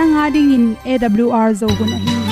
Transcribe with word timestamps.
nanga 0.00 0.24
ding 0.34 0.50
in 0.56 0.64
awr 0.92 1.48
zo 1.60 1.68
gun 1.78 1.92
a 1.96 1.98
hi 2.04 2.30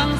hong 0.00 0.19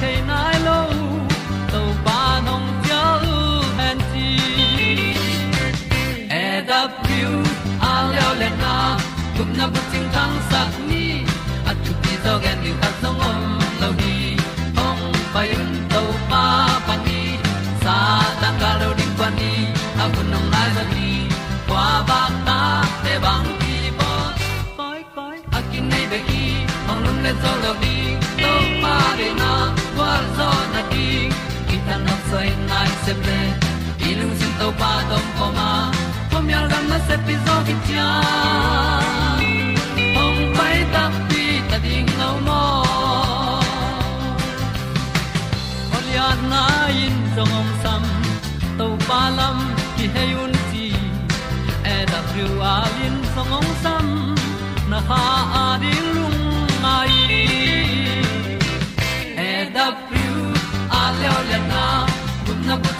chiu 0.00 0.06
the 0.06 0.20
nai 0.26 0.58
lo 0.66 0.80
to 1.72 1.80
pa 2.04 2.20
nong 2.46 2.68
pia 2.82 3.02
u 3.34 3.38
han 3.78 3.98
ti 4.10 4.28
e 6.42 6.62
da 6.68 6.80
pru 7.02 7.32
a 7.90 7.94
leo 8.12 8.30
le 8.40 8.50
na 8.62 8.74
na 9.58 9.66
bu 9.72 9.80
se 33.08 33.14
ple 33.24 33.40
i 34.08 34.14
lung 34.18 34.34
sin 34.38 34.52
to 34.60 34.68
pa 34.80 34.90
tom 35.10 35.24
poma 35.36 35.52
ma 35.56 35.68
pom 36.30 36.50
yal 36.52 36.66
gam 36.72 36.84
na 36.92 36.98
se 37.06 37.16
pi 37.26 37.34
zo 37.44 37.54
ki 37.66 37.74
tia 37.86 38.08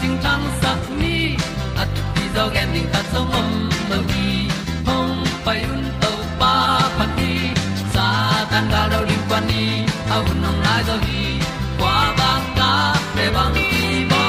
ting 0.00 0.16
tang 0.24 0.44
sat 0.60 0.80
ni 1.00 1.16
at 1.82 1.88
ti 2.14 2.24
zo 2.34 2.44
gen 2.54 2.68
ding 2.74 2.88
ta 2.92 3.00
song 3.12 3.28
mom 3.32 3.48
mo 3.88 3.98
gi 4.10 4.28
hong 4.86 5.14
pai 5.44 5.60
un 5.74 5.82
to 6.02 6.12
pa 6.40 6.52
pa 6.98 7.04
ti 7.16 7.32
sa 7.94 8.06
tan 8.50 8.64
ga 8.72 8.82
do 8.92 8.98
ri 9.08 9.18
pa 9.30 9.38
ni 9.48 9.64
au 10.14 10.24
nong 10.42 10.60
lai 10.66 10.80
do 10.88 10.96
gi 11.06 11.24
kwa 11.80 11.96
ba 12.18 12.30
ta 12.58 12.70
pe 13.14 13.24
bang 13.36 13.54
ti 13.70 13.82
ba 14.12 14.22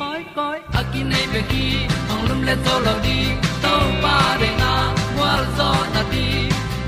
koi 0.00 0.22
koi 0.36 0.58
a 0.78 0.82
ki 0.92 1.00
nei 1.10 1.26
pe 1.32 1.40
ki 1.50 1.64
hong 2.08 2.24
lum 2.28 2.40
le 2.48 2.54
to 2.66 2.74
lo 2.86 2.94
di 3.06 3.18
to 3.64 3.74
pa 4.02 4.16
de 4.40 4.50
na 4.62 4.72
wa 5.18 5.32
zo 5.56 5.70
na 5.94 6.02
ti 6.12 6.26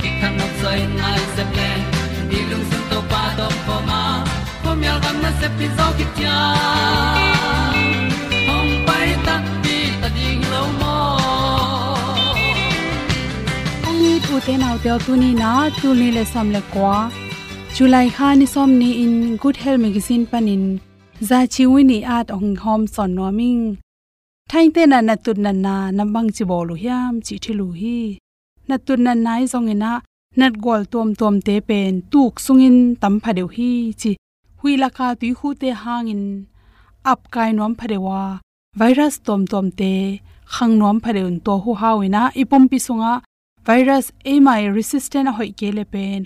ki 0.00 0.08
kan 0.20 0.32
nok 0.40 0.52
sai 0.62 0.80
nai 1.00 1.20
se 1.34 1.44
ple 1.52 1.70
ni 2.30 2.38
lung 2.50 2.66
sun 2.70 2.82
to 2.90 2.98
pa 3.12 3.22
do 3.38 3.46
po 3.66 3.76
ma. 3.88 4.02
Po 4.62 4.70
mi 4.80 4.86
al 4.92 4.98
gam 5.04 5.16
na 5.24 5.30
se 5.40 5.48
pi 5.56 5.66
zo 5.76 5.86
ki 5.98 6.06
tia 6.16 6.36
te 14.46 14.52
nau 14.62 14.76
te 14.82 14.90
tu 15.04 15.12
ni 15.22 15.30
na 15.42 15.50
tu 15.80 15.88
ni 16.00 16.08
le 16.16 16.22
sam 16.32 16.48
le 16.54 16.60
kwa 16.72 16.94
july 17.74 18.06
kha 18.16 18.28
ni 18.38 18.46
som 18.54 18.70
ni 18.80 18.90
in 19.04 19.14
good 19.42 19.56
health 19.62 19.80
magazine 19.84 20.24
panin 20.30 20.64
za 21.28 21.38
chi 21.52 21.64
wi 21.72 21.80
ni 21.90 21.98
at 22.16 22.26
ong 22.36 22.56
hom 22.62 22.82
son 22.94 23.10
no 23.16 23.26
ming. 23.38 23.64
Thai 24.50 24.66
te 24.74 24.82
na 24.92 24.98
na 25.08 25.14
tut 25.24 25.38
na 25.44 25.52
na 25.64 25.74
na 25.96 26.04
bang 26.14 26.30
chi 26.36 26.44
bolu 26.50 26.74
hiam 26.82 27.12
chi 27.26 27.34
thilu 27.42 27.66
hi. 27.80 27.98
Na 28.68 28.76
tut 28.86 29.00
na 29.06 29.12
nai 29.26 29.42
zong 29.52 29.68
ina 29.74 29.92
nat 30.40 30.54
gol 30.64 30.82
tom 30.92 31.08
tom 31.20 31.36
te 31.46 31.54
pen 31.68 31.92
tuk 32.12 32.34
sungin 32.44 32.76
tam 33.00 33.14
phadeu 33.22 33.48
hi 33.56 33.72
chi 34.00 34.10
huila 34.60 34.88
ka 34.96 35.08
tu 35.20 35.28
khu 35.38 35.48
te 35.60 35.68
hangin 35.82 36.24
ap 37.12 37.20
kai 37.34 37.50
nom 37.58 37.72
wa, 38.06 38.22
virus 38.80 39.14
tom 39.26 39.42
tom 39.52 39.66
te 39.80 39.92
khang 40.54 40.74
nom 40.80 40.96
phadeun 41.04 41.36
to 41.46 41.54
hu 41.62 41.70
hawina 41.80 42.22
ipum 42.40 42.64
pi 42.70 42.78
sunga 42.86 43.12
virus 43.66 44.06
ami 44.24 44.72
resistant 44.76 45.28
hoi 45.36 45.50
ke 45.58 45.68
le 45.76 45.84
pen 45.92 46.24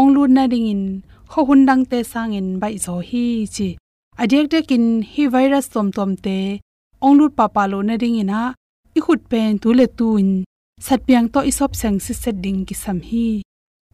onglu 0.00 0.22
na 0.30 0.44
ding 0.52 0.68
in, 0.74 0.82
kho 1.30 1.40
hundang 1.48 1.82
te 1.90 1.98
sangin 2.12 2.48
bai 2.60 2.76
zo 2.84 2.94
hi 3.08 3.26
chi. 3.54 3.68
Adek 4.22 4.46
de 4.52 4.58
kin 4.68 4.86
hi 5.12 5.22
virus 5.34 5.66
tom 5.72 5.88
tom 5.96 6.10
te 6.24 6.38
onglu 7.06 7.26
pa 7.36 7.46
pa 7.54 7.62
lo 7.70 7.78
na 7.88 7.94
ding 8.02 8.16
ina 8.22 8.42
i 8.98 9.00
khut 9.04 9.20
pen 9.30 9.58
tu 9.62 9.68
le 9.78 9.86
tu 9.98 10.08
in. 10.22 10.30
Sat 10.86 11.00
piang 11.06 11.26
to 11.32 11.40
isop 11.50 11.72
sang 11.80 11.98
si 12.04 12.12
set 12.22 12.36
ding 12.44 12.60
ki 12.68 12.74
sam 12.82 12.98
hi. 13.08 13.26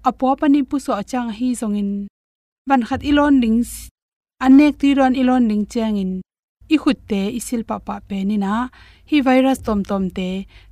Apo 0.09 0.27
pani 0.41 0.61
pu 0.69 0.77
so 0.85 0.93
achang 1.01 1.31
hi 1.39 1.49
zongin 1.61 1.91
ban 2.69 2.83
khat 2.89 3.01
ilon 3.11 3.35
ding 3.43 3.61
anek 4.45 4.75
ti 4.81 4.89
ron 4.99 5.15
ilon 5.21 5.45
ding 5.51 5.65
changin 5.73 6.13
i 6.75 6.77
khut 6.83 6.99
te 7.11 7.21
isil 7.39 7.63
pa 7.69 7.77
pa 7.87 7.97
pe 8.09 8.19
ni 8.29 8.37
na 8.45 8.55
hi 9.09 9.17
virus 9.27 9.59
tom 9.67 9.81
tom 9.91 10.05
te, 10.17 10.31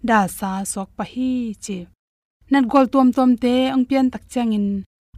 da 0.09 0.19
sa 0.39 0.51
sok 0.73 0.89
pa 0.97 1.05
hi 1.13 1.31
chi 1.65 1.79
nat 2.51 2.65
gol 2.73 2.87
tom 2.93 3.09
tom 3.17 3.31
te, 3.43 3.55
ang 3.75 3.85
pian 3.89 4.07
tak 4.13 4.25
changin 4.33 4.67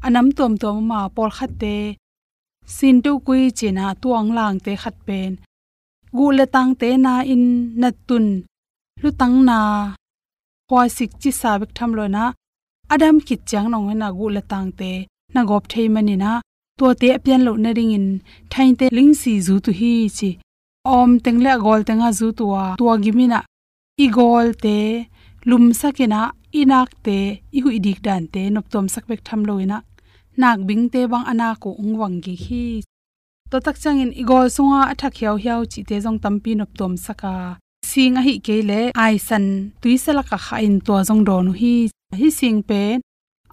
anam 0.06 0.26
tom 0.36 0.52
tom 0.62 0.76
ma 0.90 1.00
por 1.14 1.30
khat 1.36 1.52
te. 1.62 1.76
Sin 2.74 2.96
tu 3.04 3.12
kui 3.26 3.42
china 3.58 3.84
tuang 4.02 4.28
lang 4.36 4.56
te 4.64 4.72
khat 4.82 4.96
pen. 5.06 5.30
Gu 6.16 6.26
le 6.38 6.44
tang 6.54 6.72
te 6.80 6.88
na 7.04 7.12
in 7.32 7.44
nat 7.80 7.96
tun. 8.08 8.26
Lu 9.02 9.08
tang 9.20 9.36
na. 9.48 9.58
Kwa 10.68 10.82
sik 10.96 11.10
chi 11.20 11.30
sa 11.40 11.50
bek 11.60 11.72
tham 11.76 11.90
lo 11.98 12.04
na. 12.16 12.24
Adam 12.94 13.16
khit 13.26 13.40
chang 13.50 13.68
nong 13.72 13.88
na 14.00 14.08
gu 14.18 14.26
le 14.36 14.42
tang 14.52 14.68
te. 14.78 14.92
Na 15.34 15.40
gop 15.48 15.64
thei 15.72 15.88
mani 15.94 16.16
na. 16.24 16.32
To 16.78 16.86
te 17.00 17.08
pian 17.24 17.42
lo 17.46 17.52
na 17.64 17.70
ring 17.78 17.94
in. 17.98 18.06
Thain 18.52 18.72
te 18.78 18.86
ling 18.96 19.12
si 19.20 19.32
zu 19.46 19.54
tu 19.64 19.70
hi 19.80 19.92
chi. 20.16 20.30
Om 20.98 21.10
tengle 21.24 21.52
gol 21.64 21.80
tenga 21.88 22.08
zu 22.18 22.26
tuwa 22.38 22.62
tuwa 22.78 22.94
gimina 23.02 23.40
i 24.04 24.06
gol 24.16 24.48
te. 24.64 24.76
Lum 25.48 25.64
sakena 25.80 26.20
inak 26.60 26.90
te 27.04 27.18
i 27.56 27.58
hu 27.62 27.68
idik 27.78 27.98
dan 28.06 28.22
te 28.34 28.42
nop 28.54 28.66
tom 28.72 28.86
sak 28.94 29.04
bek 29.10 29.20
tham 29.26 29.40
loina 29.48 29.78
nak 30.40 30.58
bing 30.68 30.84
te 30.92 31.00
bang 31.12 31.26
ana 31.32 31.48
ko 31.62 31.70
ungwang 31.82 32.16
gi 32.24 32.34
hi. 32.44 32.64
To 33.50 33.56
tak 33.66 33.76
changin 33.82 34.12
igol 34.22 34.46
sunga 34.56 34.80
athak 34.92 35.14
hiao 35.18 35.36
hiao 35.42 35.60
chi 35.72 35.80
te 35.88 35.96
jong 36.04 36.18
tampi 36.24 36.52
nop 36.56 36.70
tom 36.78 36.92
saka. 37.06 37.34
Sing 37.90 38.16
a 38.20 38.22
hi 38.26 38.34
ke 38.46 38.56
le, 38.68 38.80
ai 39.04 39.16
san 39.28 39.44
tuisala 39.80 40.22
ka 40.30 40.38
kha 40.46 40.56
in 40.66 40.76
to 40.86 40.94
jong 41.08 41.22
don 41.28 41.46
hi. 41.60 41.74
Hi 42.20 42.28
sing 42.38 42.58
pe 42.68 42.82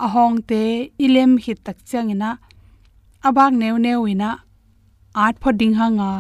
a 0.05 0.07
hong 0.13 0.37
te 0.49 0.63
ilem 1.05 1.31
hi 1.43 1.53
tak 1.65 1.77
changina 1.89 2.29
abak 3.27 3.51
new 3.61 3.75
new 3.85 4.01
ina. 4.13 4.31
Art 5.23 5.35
phoding 5.41 5.75
hanga. 5.79 6.11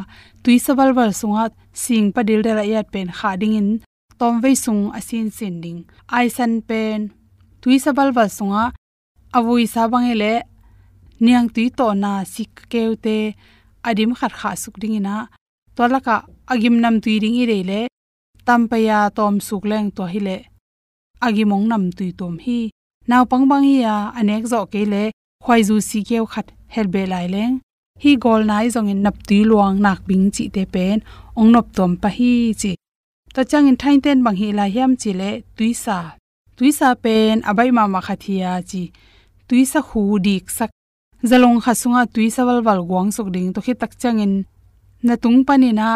Tuisawal 0.43 0.91
wal 0.97 1.11
sunga 1.19 1.43
sing 1.83 2.05
padil 2.15 2.41
dela 2.45 2.63
yat 2.71 2.87
pen 2.93 3.07
kha 3.17 3.29
ding 3.41 3.55
in 3.61 3.69
tom 4.19 4.33
ve 4.43 4.51
sung 4.63 4.83
asin 4.97 5.27
sin 5.37 5.55
ding 5.63 5.79
ai 6.17 6.27
san 6.37 6.53
pen 6.67 6.99
tuisawal 7.61 8.09
wal 8.15 8.29
sunga 8.37 8.65
avui 9.37 9.65
sabang 9.73 10.07
ele 10.13 10.33
niang 11.23 11.47
tui 11.53 11.67
to 11.77 11.87
na 12.03 12.11
sik 12.33 12.51
keute 12.71 13.17
adim 13.87 14.11
khat 14.19 14.33
kha 14.39 14.49
suk 14.63 14.75
ding 14.81 14.95
ina 14.99 15.15
tolaka 15.75 16.15
agim 16.51 16.75
nam 16.83 16.95
tui 17.03 17.15
ding 17.23 17.35
i 17.41 17.43
rele 17.51 17.81
tampaya 18.45 18.99
tom 19.17 19.35
suk 19.47 19.63
leng 19.71 19.87
to 19.95 20.03
hile 20.13 20.37
agimong 21.25 21.65
agi 21.65 21.71
nam 21.71 21.83
tui 21.97 22.09
tom 22.19 22.35
hi 22.45 22.59
naw 23.09 23.23
pang 23.31 23.45
bang 23.49 23.63
hi 23.69 23.75
ya 23.85 23.95
anek 24.19 24.43
zo 24.51 24.59
kele 24.73 25.03
khwai 25.43 25.61
zu 25.67 25.75
si 25.89 25.99
keu 26.09 26.25
khat 26.33 26.47
helbe 26.75 27.01
lai 27.11 27.27
leng 27.35 27.53
hi 28.01 28.11
gol 28.23 28.41
nai 28.51 28.65
zong 28.73 28.89
in 28.93 29.01
nap 29.05 29.15
tui 29.27 29.41
luang 29.49 29.75
nak 29.85 29.99
bing 30.07 30.25
chi 30.35 30.43
te 30.55 30.63
pen 30.73 30.97
ong 31.39 31.49
nop 31.53 31.67
tom 31.77 31.91
pa 32.01 32.09
hi 32.17 32.33
chi 32.61 32.71
ta 33.33 33.41
chang 33.49 33.67
in 33.69 33.77
thain 33.81 34.01
ten 34.03 34.17
bang 34.25 34.37
hi 34.41 34.47
la 34.59 34.65
hiam 34.73 34.91
chi 35.01 35.11
le 35.21 35.29
tuisa 35.57 35.83
sa. 35.85 35.97
Sa 36.79 36.89
pen, 37.03 37.37
abai 37.49 37.69
ma 37.77 37.83
ma 37.93 37.99
khathia 38.07 38.51
chi. 38.69 38.83
Tuisa 39.47 39.79
khu 39.89 40.01
dik 40.25 40.45
sak 40.57 40.71
zalong 41.29 41.59
khasunga 41.63 42.01
tuisa 42.13 42.41
wal 42.47 42.61
wal 42.67 42.81
gwang 42.89 43.09
sok 43.15 43.29
ding. 43.35 43.49
To 43.53 43.59
khi 43.65 43.73
tak 43.81 43.93
chang 44.01 44.19
in 44.25 44.33
na 45.07 45.13
tung 45.23 45.39
pani 45.47 45.69
na 45.79 45.87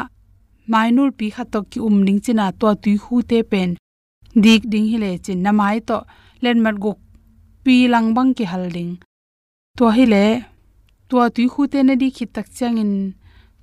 mainul 0.71 1.11
pi 1.17 1.27
kha 1.35 1.43
to 1.53 1.59
ki 1.71 1.79
um 1.87 1.97
ning 2.07 2.19
china 2.25 2.45
to 2.59 2.67
tui 2.83 2.95
hu 3.03 3.15
te 3.29 3.37
pen. 3.51 3.69
Dik 4.43 4.61
ding 4.71 4.87
hi 4.91 4.97
le 5.03 5.11
chin 5.25 5.39
na 5.45 5.51
mai 5.59 5.77
to 5.87 5.97
len 6.43 6.57
mat 6.63 6.75
guk 6.83 6.99
pi 7.63 7.75
lang 7.93 8.07
bang 8.15 8.31
ki 8.37 8.45
hal 8.51 8.65
ding. 8.75 8.93
To 9.77 9.85
hi 9.95 10.05
le 10.13 10.25
to 11.09 11.17
tui 11.35 11.45
hu 11.53 11.61
te 11.71 11.79
na 11.87 11.93
di 12.01 12.07
khit 12.15 12.29
tak 12.35 12.47
chang 12.57 12.77
in 12.83 12.93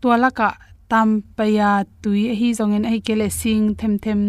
to 0.01 0.09
la 0.23 0.31
ka 0.39 0.49
tam 0.91 1.09
paya 1.37 1.71
tui, 2.03 2.23
hi 2.41 2.49
zongen 2.59 2.85
ai 2.91 2.99
kele 3.07 3.29
sing, 3.41 3.65
them 3.79 3.95
them. 4.05 4.23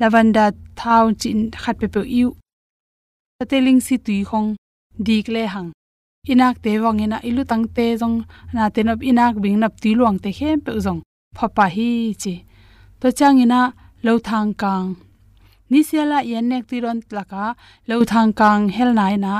Lavanda 0.00 0.44
thau 0.80 1.04
chin 1.20 1.38
khat 1.62 1.76
pe 1.80 1.86
pe 1.94 2.02
yu 2.18 2.28
ateling 3.42 3.80
si 3.86 3.96
tui 4.06 4.18
khong 4.28 4.48
dik 5.06 5.26
le 5.34 5.42
hang. 5.54 5.70
Inak 6.32 6.56
te 6.64 6.70
wangena 6.84 7.18
ilu 7.28 7.42
tang 7.50 7.64
te 7.76 7.86
zong. 8.00 8.16
Na 8.54 8.62
te 8.74 8.80
nop 8.82 9.00
inak 9.10 9.34
bing 9.42 9.58
nap 9.62 9.74
ti 9.82 9.90
luang 9.98 10.18
te 10.24 10.30
hem 10.38 10.56
pe 10.64 10.72
zong. 10.84 11.00
Phapa 11.36 11.66
hi 11.74 11.90
chi. 12.22 12.34
To 13.00 13.08
changina 13.18 13.60
lo 14.06 14.12
thang 14.28 14.50
kang. 14.62 14.86
Ni 15.70 15.80
sela 15.88 16.18
yen 16.30 16.48
nek 16.50 16.64
ti 16.68 16.76
ron 16.84 17.00
tlaka 17.08 17.44
lo 17.88 17.96
thang 18.12 18.32
kang 18.40 18.62
hel 18.76 18.90
nai 18.98 19.16
na. 19.24 19.34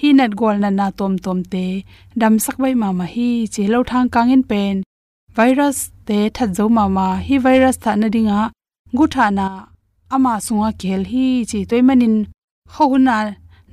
Hi 0.00 0.08
net 0.18 0.32
gol 0.40 0.56
na 0.62 0.70
na 0.78 0.86
tom 0.98 1.14
tom 1.24 1.38
te. 1.52 1.66
Dam 2.20 2.34
sak 2.44 2.56
bai 2.62 2.74
ma 2.82 2.88
ma 2.98 3.06
hi 3.14 3.30
chi. 3.52 3.62
Lo 3.72 3.78
thang 3.90 4.08
kang 4.14 4.30
in 4.34 4.42
pen. 4.50 4.76
Virus 5.36 5.78
te 6.10 6.28
that 6.36 6.50
zo 6.56 6.64
ma 6.76 6.84
ma. 6.96 7.06
Hi 7.26 7.36
virus 7.46 7.76
tha 7.82 7.92
na 8.00 8.08
dinga 8.14 8.40
gu 8.96 9.04
tha 9.14 9.26
na 9.38 9.46
ama 10.14 10.32
sunga 10.46 10.70
khel 10.80 11.02
hi 11.10 11.26
chi 11.50 11.58
toy 11.70 11.82
manin. 11.88 12.16
Khona 12.74 13.18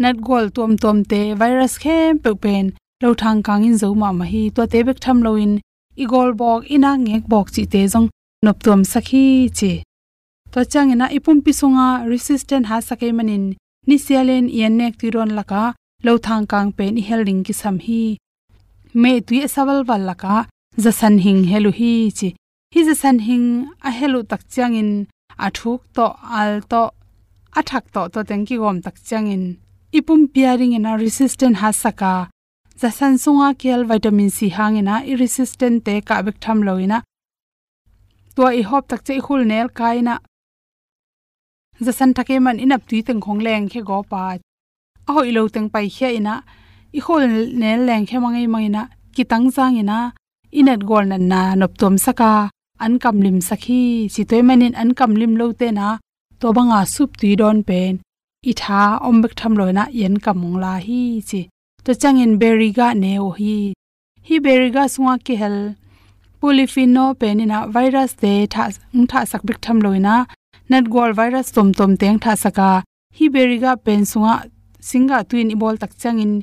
nat 0.01 0.18
gol 0.28 0.45
tom 0.56 0.72
tom 0.84 0.98
te 1.12 1.22
virus 1.42 1.74
khem 1.84 2.19
pe 2.24 2.31
pen. 2.44 2.66
Lo 3.01 3.10
thang 3.22 3.39
kang 3.48 3.63
in 3.69 3.75
zo 3.81 3.89
ma 4.01 4.10
ma 4.19 4.25
hi 4.34 4.42
to 4.56 4.62
te 4.72 4.80
bek 4.88 5.00
tham 5.04 5.18
lo 5.25 5.31
in. 5.45 5.54
Igol 6.04 6.30
bok, 6.42 6.62
ina 6.75 6.92
ngek 7.06 7.24
bok 7.31 7.48
chi 7.56 7.63
te 7.74 7.81
jong 7.94 8.07
nop 8.45 8.57
tom 8.66 8.81
sakhi 8.92 9.25
chi. 9.57 9.72
To 10.51 10.60
chang 10.72 10.92
ina 10.94 11.06
ipum 11.18 11.38
pi 11.45 11.51
sunga 11.60 11.88
resistant 12.12 12.66
ha 12.69 12.78
sakai 12.88 13.10
e 13.13 13.16
manin. 13.18 13.45
Ni 13.88 13.95
sialen 14.06 14.45
yen 14.57 14.74
nek 14.80 14.94
ti 15.00 15.07
ron 15.16 15.31
laka. 15.38 15.63
Lo 16.06 16.13
thang 16.25 16.45
kang 16.51 16.69
pen 16.78 16.94
i 17.01 17.04
helding 17.10 17.42
ki 17.45 17.54
sam 17.62 17.75
hi. 17.86 18.04
Me 19.01 19.12
tui 19.25 19.39
e 19.45 19.50
sawal 19.56 19.80
wal 19.88 20.04
laka 20.10 20.36
za 20.84 20.91
san 21.00 21.15
hing 21.25 21.41
helu 21.51 21.72
hi 21.79 21.91
chi 22.17 22.29
hi 22.74 22.81
za 22.89 22.96
san 23.01 23.17
hing 23.27 23.48
a 23.88 23.91
helu 24.00 24.19
tak 24.31 24.41
chang 24.53 24.75
in 24.81 24.91
a 25.46 25.48
thuk 25.57 25.81
to, 25.96 26.05
al 26.41 26.62
to, 26.72 26.81
a 27.60 27.62
thak 27.69 27.86
to 27.93 28.01
to 28.13 28.19
teng 28.29 28.46
ki 28.48 28.55
gom 28.62 28.77
tak 28.86 28.98
chang 29.07 29.27
in 29.36 29.43
ipum 29.98 30.22
pearing 30.34 30.74
in 30.77 30.86
a 30.91 30.93
resistant 31.03 31.55
ha 31.62 31.69
saka 31.84 32.13
za 32.81 32.89
san 32.98 33.13
sunga 33.24 33.50
kel 33.62 33.81
vitamin 33.91 34.29
c 34.38 34.50
hangena 34.57 34.96
i 35.12 35.13
resistant 35.24 35.77
te 35.86 35.93
ka 36.07 36.15
bek 36.25 36.38
tham 36.43 36.60
loina 36.67 37.00
to 38.38 38.43
i 38.60 38.62
hop 38.69 38.84
tak 38.88 39.01
che 39.07 39.13
khul 39.25 39.41
nel 39.51 39.67
kaina. 39.79 40.15
Za 41.86 41.91
san 41.98 42.13
thake 42.15 42.36
man 42.46 42.57
inap 42.63 42.81
tui 42.89 43.00
teng 43.07 43.22
khong 43.25 43.41
leng 43.46 43.65
khe 43.72 43.81
go 43.89 43.98
pa 44.12 44.22
a 45.07 45.12
hoi 45.15 45.29
lo 45.38 45.41
teng 45.53 45.69
pai 45.74 45.88
khe 45.96 46.10
ina. 46.19 46.36
I 46.98 47.00
khol 47.05 47.24
nel 47.62 47.79
leng 47.89 48.05
khe 48.10 48.17
mangai 48.24 48.48
mangina. 48.53 48.84
Ki 49.15 49.24
tang 49.31 49.46
jang 49.55 49.75
ina 49.81 49.98
inat 50.51 50.82
gol 50.89 51.06
na 51.12 51.18
na 51.18 51.42
nop 51.56 51.77
tom 51.77 51.98
saka. 51.98 52.50
An 52.80 53.00
kam 53.00 53.22
lim 53.22 53.39
sakhi. 53.39 54.10
Chi 54.13 54.24
toy 54.30 54.42
manin 54.48 54.75
an 54.75 54.94
kam 54.94 55.16
lim 55.16 55.36
lo 55.36 55.51
te 55.51 55.72
na. 55.72 55.98
To 56.39 56.54
banga 56.54 56.86
sup 56.86 57.18
ti 57.18 57.36
don 57.36 57.63
pen. 57.63 57.94
I 58.50 58.54
tha 58.62 58.82
om 59.08 59.22
bek 59.24 59.34
tham 59.39 59.54
loina 59.60 59.84
yen 60.00 60.16
kamong 60.25 60.58
la 60.63 60.74
hi 60.86 61.01
chi. 61.30 61.42
To 61.86 61.92
changin 62.01 62.34
beriga 62.42 62.88
ne 63.01 63.13
o 63.20 63.30
hi. 63.39 63.74
Hi 64.27 64.36
beriga 64.46 64.84
sunga 64.94 65.16
ke 65.25 65.36
hel. 65.42 65.58
Polypheno 66.39 67.06
penina 67.20 67.60
virus 67.75 68.12
te 68.22 68.34
tha 68.54 68.63
tha 69.12 69.20
sak 69.32 69.42
bik 69.48 69.60
tham 69.66 69.77
loina 69.86 70.16
nat 70.70 70.86
gol 70.94 71.12
virus 71.20 71.48
tom 71.56 71.74
tom 71.77 71.92
teng 72.01 72.20
tha 72.24 72.34
saka. 72.44 72.72
Hi 73.18 73.25
beriga 73.36 73.72
pen 73.86 74.01
sunga, 74.12 74.36
singa 74.89 75.18
tuin 75.30 75.50
ibol 75.56 75.75
tak 75.82 75.92
changin 76.01 76.34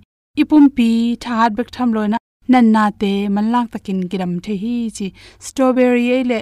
ipumpi 0.40 0.90
tha 1.22 1.32
hat 1.40 1.52
bek 1.58 1.70
tham 1.76 1.90
loina 1.96 2.18
nan 2.52 2.72
na 2.74 2.90
te 3.00 3.12
man 3.34 3.50
lak 3.54 3.70
takin 3.72 4.00
giram 4.10 4.34
the 4.44 4.54
hi 4.62 4.74
chi 4.96 5.06
strawberry 5.46 6.24
le 6.30 6.40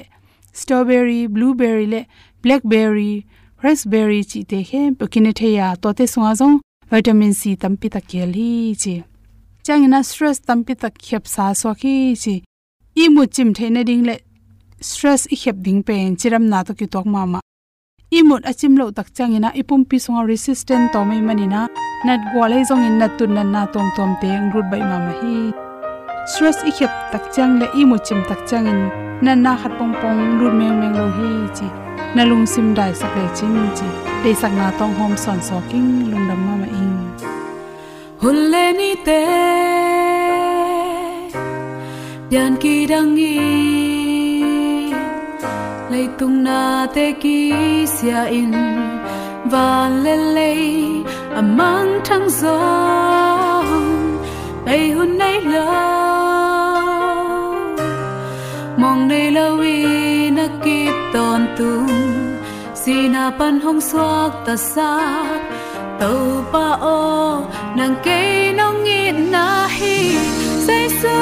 strawberry 0.61 1.21
blueberry 1.35 1.87
le 1.94 2.00
blackberry 2.42 3.26
raspberry 3.64 4.21
chi 4.30 4.42
te 4.50 4.62
he 4.71 4.80
pokine 4.99 5.32
the 5.40 5.49
ya 5.59 5.75
to 5.82 5.92
te 5.99 6.04
sunga 6.12 6.32
jong 6.40 6.56
vitamin 6.90 7.32
c 7.40 7.54
tampi 7.62 7.88
ta 7.94 8.00
kel 8.11 8.32
hi 8.40 8.50
chi 8.82 8.94
changina 9.66 10.02
stress 10.11 10.38
tampi 10.49 10.75
tak 10.82 10.94
khep 11.06 11.25
sa 11.35 11.44
so 11.61 11.75
khi 11.80 11.94
chi 12.23 12.35
i 13.02 13.09
mu 13.14 13.23
chim 13.35 13.54
theina 13.59 13.82
ding 13.88 14.04
le 14.09 14.16
stress 14.90 15.23
i 15.35 15.37
khep 15.42 15.56
ding 15.66 15.80
pen 15.88 16.16
chiram 16.21 16.44
na 16.52 16.62
to 16.66 16.73
ki 16.78 16.87
tok 16.94 17.06
ma 17.14 17.25
ma 17.32 17.40
imut 18.18 18.42
achim 18.50 18.73
lo 18.80 18.90
tak 18.97 19.09
changina 19.16 19.49
ipum 19.61 19.82
pi 19.88 19.97
songa 20.04 20.23
resistant 20.32 20.85
to 20.92 21.00
mai 21.09 21.21
manina 21.28 21.61
nat 22.06 22.21
gwalai 22.32 22.62
zong 22.68 22.87
in 22.88 22.97
natun 23.00 23.30
nan 23.37 23.49
na 23.54 23.62
tom 23.75 23.87
tom 23.97 24.11
te 24.21 24.30
ngrut 24.47 24.66
bai 24.73 24.82
ma 24.90 24.99
ma 25.06 25.12
hi 25.21 25.37
stress 26.26 26.58
i 26.68 26.70
khep 26.78 26.90
tak 27.12 27.22
chang 27.34 27.52
le 27.60 27.66
imu 27.80 27.96
chim 28.06 28.20
tak 28.28 28.40
chang 28.48 28.66
in 28.72 28.80
na 29.24 29.32
na 29.44 29.52
khat 29.60 29.72
pong 29.78 29.94
pong 30.02 30.20
run 30.40 30.54
meng 30.58 30.76
meng 30.80 30.94
lo 30.98 31.06
hi 31.16 31.30
chi. 31.56 31.66
Na 32.16 32.22
lung 32.30 32.46
sim 32.52 32.66
dai 32.78 32.92
sak 33.00 33.12
le 33.16 33.24
chin 33.36 33.54
chi. 33.76 33.88
Te 34.22 34.30
sak 34.40 34.52
na 34.60 34.66
tong 34.78 34.94
hom 34.98 35.12
son 35.24 35.38
so 35.48 35.56
king 35.70 35.90
lung 36.10 36.24
dam 36.28 36.40
ma 36.46 36.54
ma 36.62 36.68
in 36.80 36.92
hun 38.22 38.38
le 38.52 38.64
ni 38.78 38.90
te 39.06 39.20
yan 42.34 42.52
ki 42.62 42.74
dang 42.92 43.16
i 43.32 43.34
lei 45.92 46.06
tung 46.18 46.36
na 46.46 46.60
te 46.94 47.06
ki 47.22 47.38
sia 47.94 48.22
in. 48.40 48.52
Van 49.52 49.90
lê 50.04 50.16
lê 50.36 50.52
à 51.34 51.40
amang 51.40 52.00
thăng 52.04 52.28
gió 52.28 53.31
bay 54.66 54.90
hun 54.90 55.19
nay 55.19 55.40
lỡ 55.40 55.71
mong 58.76 59.09
nay 59.09 59.31
lâu 59.31 59.59
y 59.59 60.31
na 60.31 60.47
kịp 60.64 60.92
tòn 61.12 61.47
tung 61.59 61.88
si 62.75 63.09
na 63.09 63.31
pan 63.38 63.61
hong 63.61 63.81
xoak 63.81 64.33
ta 64.47 64.57
sa 64.57 64.92
tàu 66.00 66.45
pa 66.52 66.66
o 66.81 67.40
nang 67.76 67.95
cây 68.04 68.52
nong 68.52 68.85
ngit 68.85 69.14
na 69.31 69.69
hi. 69.78 70.16
Say 70.66 70.88
su 71.02 71.19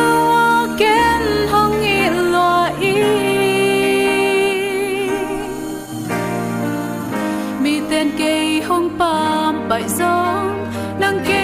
ken 0.78 1.22
hong 1.52 1.80
ngit 1.82 2.12
lo 2.32 2.68
y. 2.80 2.94
Mi 7.62 7.80
tên 7.90 8.10
cây 8.18 8.62
hong 8.68 8.88
pam 8.98 9.68
bại 9.68 9.84
gió 9.98 10.44
nang 11.00 11.18
cây 11.28 11.39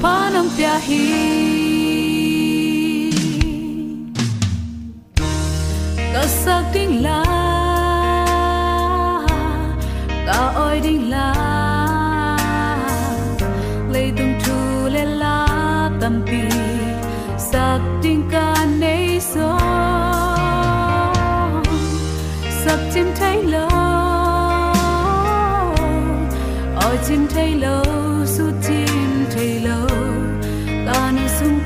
Panam 0.00 0.48
Piahi. 0.56 1.29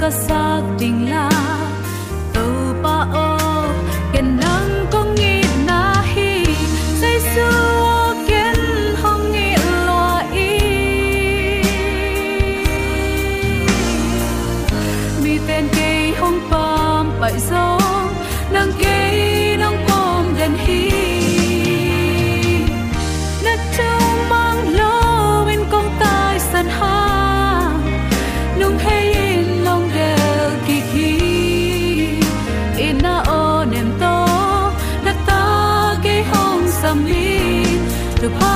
Ni 0.05 0.11
sum 0.11 1.34
tu 38.25 38.31
pa 38.41 38.54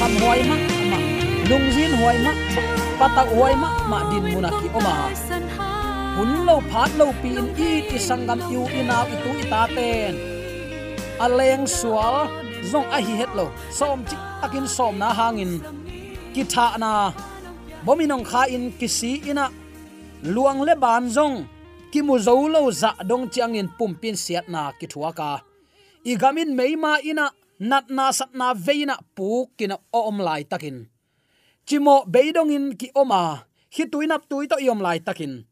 kham 0.00 0.12
hoi 0.24 0.40
ma 0.50 0.56
ma. 0.90 0.98
Lung 1.50 1.66
jin 1.74 1.92
hoi 2.00 2.16
ma 2.24 2.32
patak 2.98 3.28
hoi 3.36 3.54
ma 3.62 3.68
ma 3.90 3.98
din 4.10 4.24
munaki 4.32 4.68
oma. 4.78 4.94
Hun 6.16 6.32
lo 6.48 6.56
phat 6.70 6.90
lo 7.00 7.06
pi 7.20 7.28
in 7.40 7.48
i 7.68 7.70
ti 7.88 7.98
sangam 8.08 8.40
yu 8.52 8.62
ina 8.80 8.98
itu 9.14 9.30
ita 9.42 9.62
ten. 9.76 10.14
Aleng 11.24 11.66
sual, 11.78 12.16
zong 12.70 12.88
a 12.96 12.98
hi 13.06 13.14
het 13.20 13.32
lo. 13.38 13.46
Som 13.78 13.98
chi 14.08 14.16
takin 14.40 14.66
som 14.76 14.94
na 15.02 15.08
hangin. 15.18 15.52
Ki 16.34 16.42
tha 16.52 16.66
na. 16.82 16.92
Bominong 17.84 18.24
kha 18.30 18.42
in 18.54 18.64
kisi 18.80 19.12
ina 19.30 19.44
luang 20.34 20.60
le 20.68 20.74
ban 20.82 21.04
zong. 21.16 21.36
Ki 21.92 22.00
mu 22.06 22.14
zo 22.26 22.34
lo 22.54 22.62
za 22.80 22.90
dong 23.10 23.24
chiang 23.32 23.54
in 23.60 23.68
pum 23.78 23.92
pin 24.00 24.16
siat 24.24 24.46
na 24.54 24.62
ki 24.78 24.86
thuaka 24.92 25.32
igamin 26.04 26.50
meima 26.56 26.92
ina 27.04 27.26
nat 27.60 27.92
na 27.92 28.08
sat 28.08 28.32
na 28.32 28.56
veina 28.56 28.96
pu 29.12 29.52
kina 29.52 29.76
om 29.92 30.16
lai 30.24 30.48
takin. 30.48 30.88
Chimo 31.68 32.08
beidong 32.08 32.48
in 32.56 32.66
ki 32.72 32.88
oma, 32.96 33.44
hi 33.68 33.84
tuinap 33.84 34.24
tui 34.24 34.48
to 34.48 34.56
yom 34.56 34.80
lai 34.80 34.98
takin. 34.98 35.44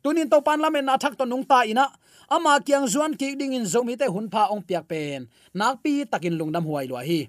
Tunin 0.00 0.32
to 0.32 0.40
pan 0.40 0.56
lamen 0.64 0.88
na 0.88 0.96
thak 0.96 1.20
to 1.20 1.28
nung 1.28 1.44
ta 1.44 1.60
ina, 1.68 1.92
ama 2.32 2.56
kyang 2.64 2.88
zuan 2.88 3.12
ki 3.12 3.36
ding 3.36 3.52
in 3.52 3.68
zomi 3.68 4.00
te 4.00 4.08
hun 4.08 4.32
pha 4.32 4.48
ong 4.48 4.64
piak 4.64 4.88
pen. 4.88 5.28
Nak 5.52 5.84
pi 5.84 6.08
takin 6.08 6.40
lungdam 6.40 6.64
huai 6.64 6.88
lo 6.88 6.96
hi. 6.96 7.28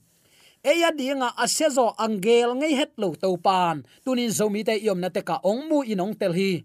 Eya 0.64 0.96
dinga 0.96 1.36
asezo 1.36 1.92
angel 2.00 2.56
ngei 2.56 2.72
het 2.80 2.96
lo 2.96 3.12
to 3.20 3.36
pan. 3.36 3.84
Tunin 4.08 4.32
zomi 4.32 4.64
te 4.64 4.80
yom 4.80 5.04
na 5.04 5.12
te 5.12 5.20
ka 5.20 5.44
ong 5.44 5.68
mu 5.68 5.84
inong 5.84 6.16
tel 6.16 6.32
hi. 6.32 6.64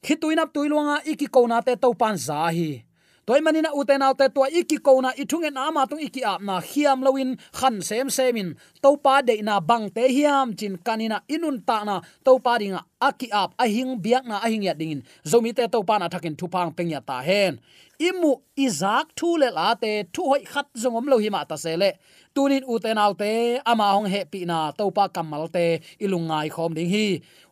Khi 0.00 0.16
tuinap 0.16 0.48
tuilunga 0.56 1.04
iki 1.04 1.28
kona 1.28 1.60
te 1.60 1.76
to 1.76 1.92
pan 1.92 2.16
za 2.16 2.48
hi 2.48 2.85
toy 3.26 3.40
manina 3.42 3.74
uten 3.74 4.02
autte 4.06 4.30
to 4.30 4.46
iki 4.46 4.78
ko 4.78 5.02
na 5.02 5.10
ithungen 5.18 5.58
ama 5.58 5.82
tung 5.90 5.98
iki 5.98 6.22
ap 6.22 6.38
na 6.38 6.62
hiam 6.62 7.02
lowin 7.02 7.34
khan 7.50 7.82
sem 7.82 8.06
semin. 8.06 8.54
To 8.82 8.96
pa 8.96 9.18
de 9.18 9.42
na 9.42 9.58
bang 9.58 9.90
te 9.90 10.06
hiam, 10.06 10.54
chin 10.54 10.78
kanina 10.78 11.18
inun 11.26 11.58
ta 11.66 11.82
na 11.82 12.00
to 12.22 12.38
pa 12.38 12.54
ringa 12.54 12.86
aki 13.02 13.26
ap 13.34 13.58
ahing, 13.58 13.98
biak 13.98 14.24
na 14.30 14.38
ahing 14.46 14.62
ya 14.62 14.74
dingin. 14.78 15.02
Zomi 15.26 15.50
te 15.50 15.66
to 15.66 15.82
pa 15.82 15.98
na 15.98 16.06
thakin 16.08 16.38
thupang 16.38 16.70
pengya 16.70 17.02
ta 17.02 17.18
hen. 17.18 17.58
Imu 17.98 18.38
izak 18.54 19.10
thu 19.18 19.34
le 19.42 19.50
la 19.50 19.74
te, 19.74 20.06
thu 20.14 20.22
hoi 20.30 20.46
khat 20.46 20.70
zongom 20.78 21.10
lo 21.10 21.18
hi 21.18 21.26
ma 21.26 21.42
ta 21.42 21.56
se 21.58 21.74
le. 21.76 21.98
Tunin 22.30 22.62
uten 22.62 22.94
autte 22.94 23.58
ama 23.66 23.90
hong 23.90 24.06
he 24.06 24.22
pi 24.24 24.46
na 24.46 24.70
to 24.70 24.86
pa 24.94 25.08
kamal 25.08 25.48
te 25.50 25.80
ilungai 25.98 26.46
khom 26.54 26.78
ding 26.78 26.90
hi. 26.94 27.06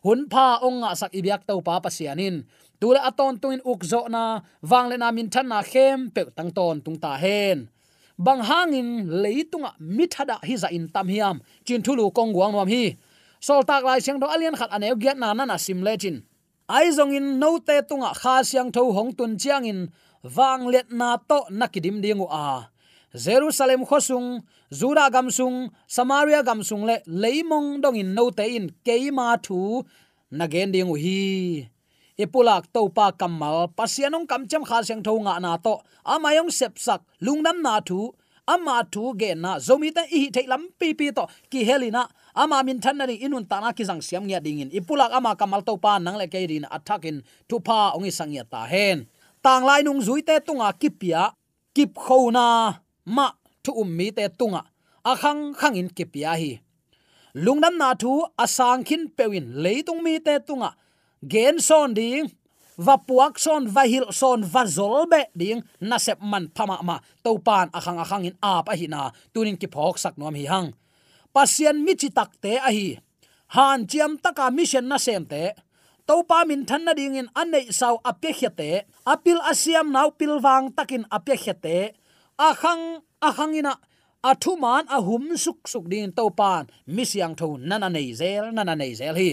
Hun 0.05 0.29
pha 0.31 0.63
ong 0.63 0.79
nga 0.85 0.95
sak 0.95 1.11
ibyak 1.11 1.43
to 1.43 1.59
pa 1.59 1.83
pasianin 1.83 2.47
tula 2.79 2.99
aton 3.09 3.39
tuin 3.41 3.61
ukzo 3.65 4.07
na 4.09 4.41
wangle 4.61 4.97
na 4.97 5.11
min 5.11 5.29
than 5.29 5.47
na 5.47 5.61
khem 5.61 6.11
pe 6.11 6.21
tang 6.35 6.51
ton 6.51 6.81
tung 6.81 6.99
ta 7.03 7.17
hen. 7.17 7.69
Bang 8.17 8.39
hangin 8.39 9.11
leitunga 9.23 9.75
mithada 9.79 10.39
hi 10.47 10.55
za 10.55 10.67
in 10.71 10.87
tam 10.87 11.07
hiam, 11.07 11.41
chin 11.65 11.81
thulu 11.83 12.13
kong 12.15 12.31
guang 12.31 12.51
nom 12.55 12.67
hi. 12.67 12.95
Sol 13.39 13.61
tak 13.67 13.83
lai 13.83 13.99
siang 13.99 14.19
do 14.19 14.27
alian 14.27 14.55
khat 14.55 14.71
aneu 14.71 14.95
giat 14.95 15.17
na 15.19 15.33
na 15.33 15.43
na 15.45 15.57
sim 15.57 15.83
le 15.83 15.93
chin. 15.97 16.23
Ai 16.69 16.89
zong 16.95 17.13
in 17.13 17.39
no 17.39 17.59
te 17.59 17.81
tunga 17.89 18.09
kha 18.15 18.41
siang 18.41 18.71
tho 18.71 18.91
hong 18.95 19.11
tun 19.17 19.37
chiang 19.37 19.65
in 19.65 19.91
wang 20.35 20.65
let 20.73 20.87
na 20.89 21.17
to 21.29 21.39
nakidim 21.51 22.01
dingu 22.01 22.27
a. 22.31 22.71
Jerusalem 23.13 23.85
khosung 23.85 24.43
zura 24.73 25.11
gamsung 25.11 25.71
samaria 25.87 26.41
gamsung 26.43 26.83
le 26.89 26.95
leimong 27.05 27.81
dong 27.83 27.95
in 27.95 28.15
no 28.15 28.31
te 28.31 28.55
in 28.57 28.71
keima 28.85 29.37
thu 29.43 29.83
nagen 30.31 30.71
dingu 30.71 30.95
hi 30.95 31.69
ipulak 32.15 32.71
to 32.71 32.87
pa 32.89 33.11
kamal 33.11 33.67
pasianong 33.75 34.27
kamcham 34.27 34.63
kha 34.63 34.83
siang 34.83 35.03
tho 35.03 35.19
nga 35.23 35.39
na 35.39 35.59
to. 35.59 35.79
Amayong 36.05 36.51
sepsak 36.51 37.01
lungnam 37.21 37.59
na 37.61 37.79
thu. 37.79 38.15
Ama 38.45 38.85
thu 38.93 39.17
ge 39.17 39.33
na, 39.33 39.57
zomi 39.57 39.89
ta 39.89 40.05
i 40.05 40.29
thei 40.29 40.45
lam 40.45 40.69
pi 40.77 40.93
pi 40.93 41.09
to. 41.09 41.25
Ki 41.49 41.65
helina 41.65 42.05
ama 42.37 42.61
min 42.61 42.77
than 42.77 43.01
na 43.01 43.09
inun 43.09 43.49
ta 43.49 43.57
na 43.57 43.73
ki 43.73 43.83
jang 43.89 44.01
siam 44.05 44.23
nya 44.29 44.37
dingin 44.37 44.69
ipulak 44.69 45.09
ama 45.17 45.33
kamal 45.33 45.65
to 45.65 45.73
pa 45.81 45.97
nang 45.97 46.13
le 46.21 46.29
ke 46.29 46.45
rin 46.45 46.69
attackin 46.69 47.25
thu 47.49 47.57
pa 47.57 47.97
ongi 47.97 48.13
sangya 48.13 48.45
ta 48.45 48.69
hen. 48.69 49.09
Tang 49.41 49.65
lai 49.65 49.81
nung 49.81 49.97
zui 49.97 50.21
te 50.21 50.37
tunga 50.45 50.69
kipia 50.77 51.33
kip 51.73 51.97
khona 51.97 52.77
ma 53.09 53.33
thu 53.65 53.71
ummi 53.81 54.13
te 54.13 54.29
tunga. 54.29 54.61
Akhang 55.01 55.57
khang 55.57 55.75
in 55.81 55.89
kipia 55.89 56.37
hi. 56.37 56.61
Lungnam 57.33 57.81
na 57.81 57.97
thu 57.97 58.29
asang 58.37 58.85
khin 58.85 59.09
pewin 59.17 59.57
leitung 59.63 60.05
mi 60.05 60.21
te 60.21 60.37
tunga 60.37 60.77
gen 61.27 61.59
son 61.59 61.93
ding, 61.93 62.29
va 62.77 62.97
puak 63.07 63.39
son, 63.39 63.67
va 63.75 63.83
hil 63.87 64.05
son, 64.11 64.43
va 64.43 64.65
zol 64.65 65.07
be 65.11 65.21
ding, 65.35 65.63
na 65.79 65.97
sep 65.97 66.21
man 66.21 66.49
phama 66.55 66.77
ma 66.83 66.99
to 67.23 67.37
pan 67.39 67.69
akhang 67.73 67.99
akhang 68.03 68.25
in 68.29 68.35
a 68.41 68.63
pa 68.63 68.73
hi 68.79 68.87
na, 68.87 69.11
tunin 69.33 69.57
ki 69.57 69.67
phok 69.67 69.97
sak 69.97 70.17
nom 70.17 70.35
hi 70.35 70.45
hang. 70.45 70.73
Pasien 71.33 71.83
mi 71.83 71.95
chi 71.95 72.09
tak 72.09 72.31
te 72.41 72.57
a 72.57 72.71
hi. 72.71 72.97
Han 73.55 73.85
chiam 73.89 74.17
taka 74.23 74.51
mission 74.51 74.87
na 74.87 74.97
sem 74.97 75.25
te. 75.25 75.53
To 76.07 76.23
pa 76.23 76.45
min 76.45 76.65
than 76.69 76.85
na 76.85 76.93
ding 76.93 77.15
in 77.15 77.29
anei 77.35 77.73
sau 77.73 77.99
apye 78.09 78.31
khete 78.39 78.71
apil 79.05 79.39
asiam 79.51 79.91
nau 79.91 80.09
pil 80.19 80.39
wang 80.45 80.71
takin 80.77 81.03
apye 81.09 81.35
khete 81.43 81.77
akhang 82.37 83.01
akhang 83.27 83.57
ina 83.59 83.73
athuman 84.23 84.85
ahum 84.97 85.37
suk 85.37 85.67
suk 85.67 85.85
ding 85.89 86.11
to 86.17 86.29
pan. 86.29 86.69
Mi 86.87 87.03
siang 87.05 87.35
tho 87.35 87.57
nana 87.57 87.89
nei 87.89 88.13
zel 88.13 88.53
nana 88.53 88.75
nei 88.75 88.93
zel 88.93 89.15
hi 89.15 89.29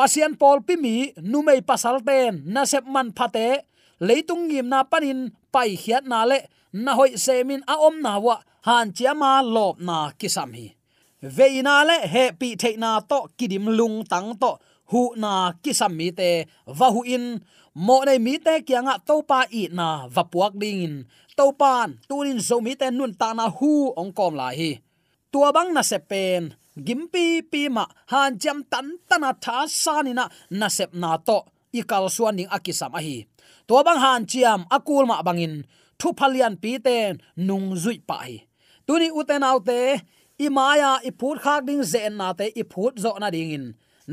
pasian 0.00 0.32
pol 0.32 0.64
pi 0.64 0.80
mi 0.80 1.12
numei 1.20 1.60
pasal 1.60 2.00
ten 2.00 2.40
na 2.48 2.64
sep 2.64 2.88
man 2.88 3.12
phate, 3.12 3.68
leitung 4.00 4.48
ngim 4.48 4.64
na 4.72 4.80
panin 4.80 5.28
pai 5.52 5.76
hiat 5.76 6.08
na 6.08 6.24
le, 6.24 6.48
na 6.72 6.96
hoi 6.96 7.20
semin 7.20 7.60
a 7.68 7.76
om 7.76 8.00
na 8.00 8.16
wa, 8.16 8.40
han 8.64 8.96
chiama 8.96 9.44
lop 9.44 9.76
na 9.76 9.96
kisam 10.16 10.56
hi. 10.56 10.72
Veina 11.20 11.84
le, 11.84 11.96
he 12.12 12.24
pi 12.32 12.56
the 12.56 12.70
na 12.80 13.04
to 13.04 13.28
kidim 13.36 13.68
lung 13.78 14.00
tang 14.08 14.32
to, 14.40 14.56
hu 14.90 15.12
na 15.20 15.52
kisam 15.60 15.92
mi 15.92 16.08
te, 16.18 16.48
va 16.78 16.88
hu 16.94 17.04
in, 17.04 17.44
mo 17.76 18.00
nei 18.08 18.16
mi 18.16 18.40
te 18.40 18.64
kyanga 18.64 18.94
to 19.04 19.20
pa 19.30 19.44
i 19.52 19.68
na 19.68 20.08
va 20.08 20.24
puak 20.32 20.56
ding 20.56 20.80
in 20.86 20.94
to 21.36 21.52
pan 21.60 22.00
tunin 22.08 22.40
zo 22.40 22.56
mi 22.64 22.72
te 22.80 22.88
nun 22.88 23.12
ta 23.20 23.28
na 23.36 23.52
hu 23.56 23.92
ong 24.00 24.12
kom 24.16 24.32
la 24.40 24.48
hi. 24.58 24.80
Tua 25.30 25.52
bang 25.52 25.70
na 25.76 25.82
se 25.84 25.98
pen 26.10 26.56
gimpi 26.86 27.42
pi 27.50 27.68
ma 27.76 27.84
han 28.12 28.38
jam 28.42 28.58
tan 28.72 28.86
tana 29.08 29.30
tha 29.44 29.56
sanina 29.82 30.24
na 30.58 30.68
sep 30.76 30.90
na 31.02 31.10
to 31.28 31.38
ikal 31.78 32.06
suan 32.16 32.34
ning 32.38 32.50
akisam 32.56 32.92
ahi 32.98 33.16
to 33.68 33.74
bang 33.86 34.00
han 34.04 34.22
chiam 34.30 34.60
akul 34.76 35.04
ma 35.10 35.16
bangin 35.26 35.54
thu 35.98 36.08
phalian 36.18 36.54
pi 36.62 36.72
ten 36.86 37.12
nung 37.46 37.68
zui 37.82 37.98
pa 38.08 38.16
hi 38.26 38.36
tuni 38.86 39.08
uten 39.18 39.42
autte 39.50 39.80
imaya 40.46 40.90
iput 41.08 41.36
khak 41.44 41.60
ding 41.68 41.82
zen 41.92 42.12
na 42.20 42.28
te 42.38 42.46
iput 42.62 42.92
zo 43.02 43.10
na 43.20 43.28
ding 43.34 43.52
in 43.56 43.64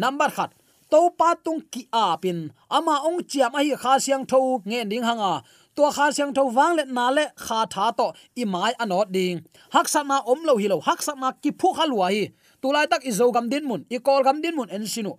number 0.01 0.29
khat 0.35 0.51
to 0.91 0.99
pa 1.19 1.35
tung 1.45 1.61
ki 1.71 1.87
apin 1.91 2.39
ama 2.69 2.95
ong 3.07 3.19
chiam 3.29 3.51
ai 3.59 3.71
kha 3.83 3.93
siang 3.99 4.25
tho 4.31 4.39
nge 4.69 4.79
ding 4.91 5.05
hanga 5.09 5.43
to 5.77 5.83
kha 5.95 6.05
siang 6.15 6.33
tho 6.33 6.43
wang 6.57 6.73
le 6.79 6.83
na 6.97 7.05
le 7.17 7.25
kha 7.45 7.59
tha 7.73 7.85
to 7.99 8.07
imai 8.41 8.73
anot 8.81 9.07
ding. 9.15 9.45
Hak 9.75 9.87
sa 9.93 10.01
na 10.09 10.17
om 10.31 10.41
lo 10.47 10.53
hi 10.61 10.67
lo. 10.73 10.77
Hak 10.87 10.99
sa 11.05 11.13
na 11.21 11.29
ki 11.43 11.51
phu 11.59 11.69
khalwa 11.77 12.07
hi. 12.13 12.23
Tulai 12.61 12.85
tak 12.91 13.05
izo 13.09 13.29
gam 13.35 13.45
din 13.51 13.63
mun. 13.69 13.81
I 13.95 13.97
kol 14.05 14.25
gam 14.25 14.41
din 14.43 14.55
mun 14.57 14.69
en 14.75 14.85
sinu. 14.93 15.13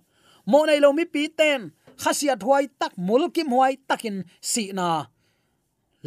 Mo 0.51 0.59
nei 0.67 0.79
lo 0.83 0.91
mi 0.97 1.05
pi 1.13 1.31
ten. 1.39 1.71
Khasia 2.01 2.35
thwai 2.41 2.67
tak 2.81 2.93
mul 3.07 3.31
kim 3.35 3.47
huai 3.55 3.79
takin 3.89 4.27
si 4.51 4.63
na. 4.77 5.07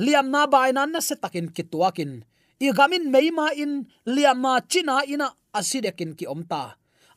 Liam 0.05 0.27
na 0.35 0.45
bai 0.53 0.71
nan 0.77 0.93
na 0.93 1.01
se 1.01 1.15
takin 1.23 1.49
kituakin 1.57 2.13
i 2.61 2.69
gamin 2.77 3.05
meima 3.15 3.47
in. 3.63 3.73
Liam 4.15 4.39
ma 4.45 4.61
china 4.71 5.01
ina 5.09 5.29
asidekin 5.59 6.13
ki 6.19 6.27
omta 6.35 6.63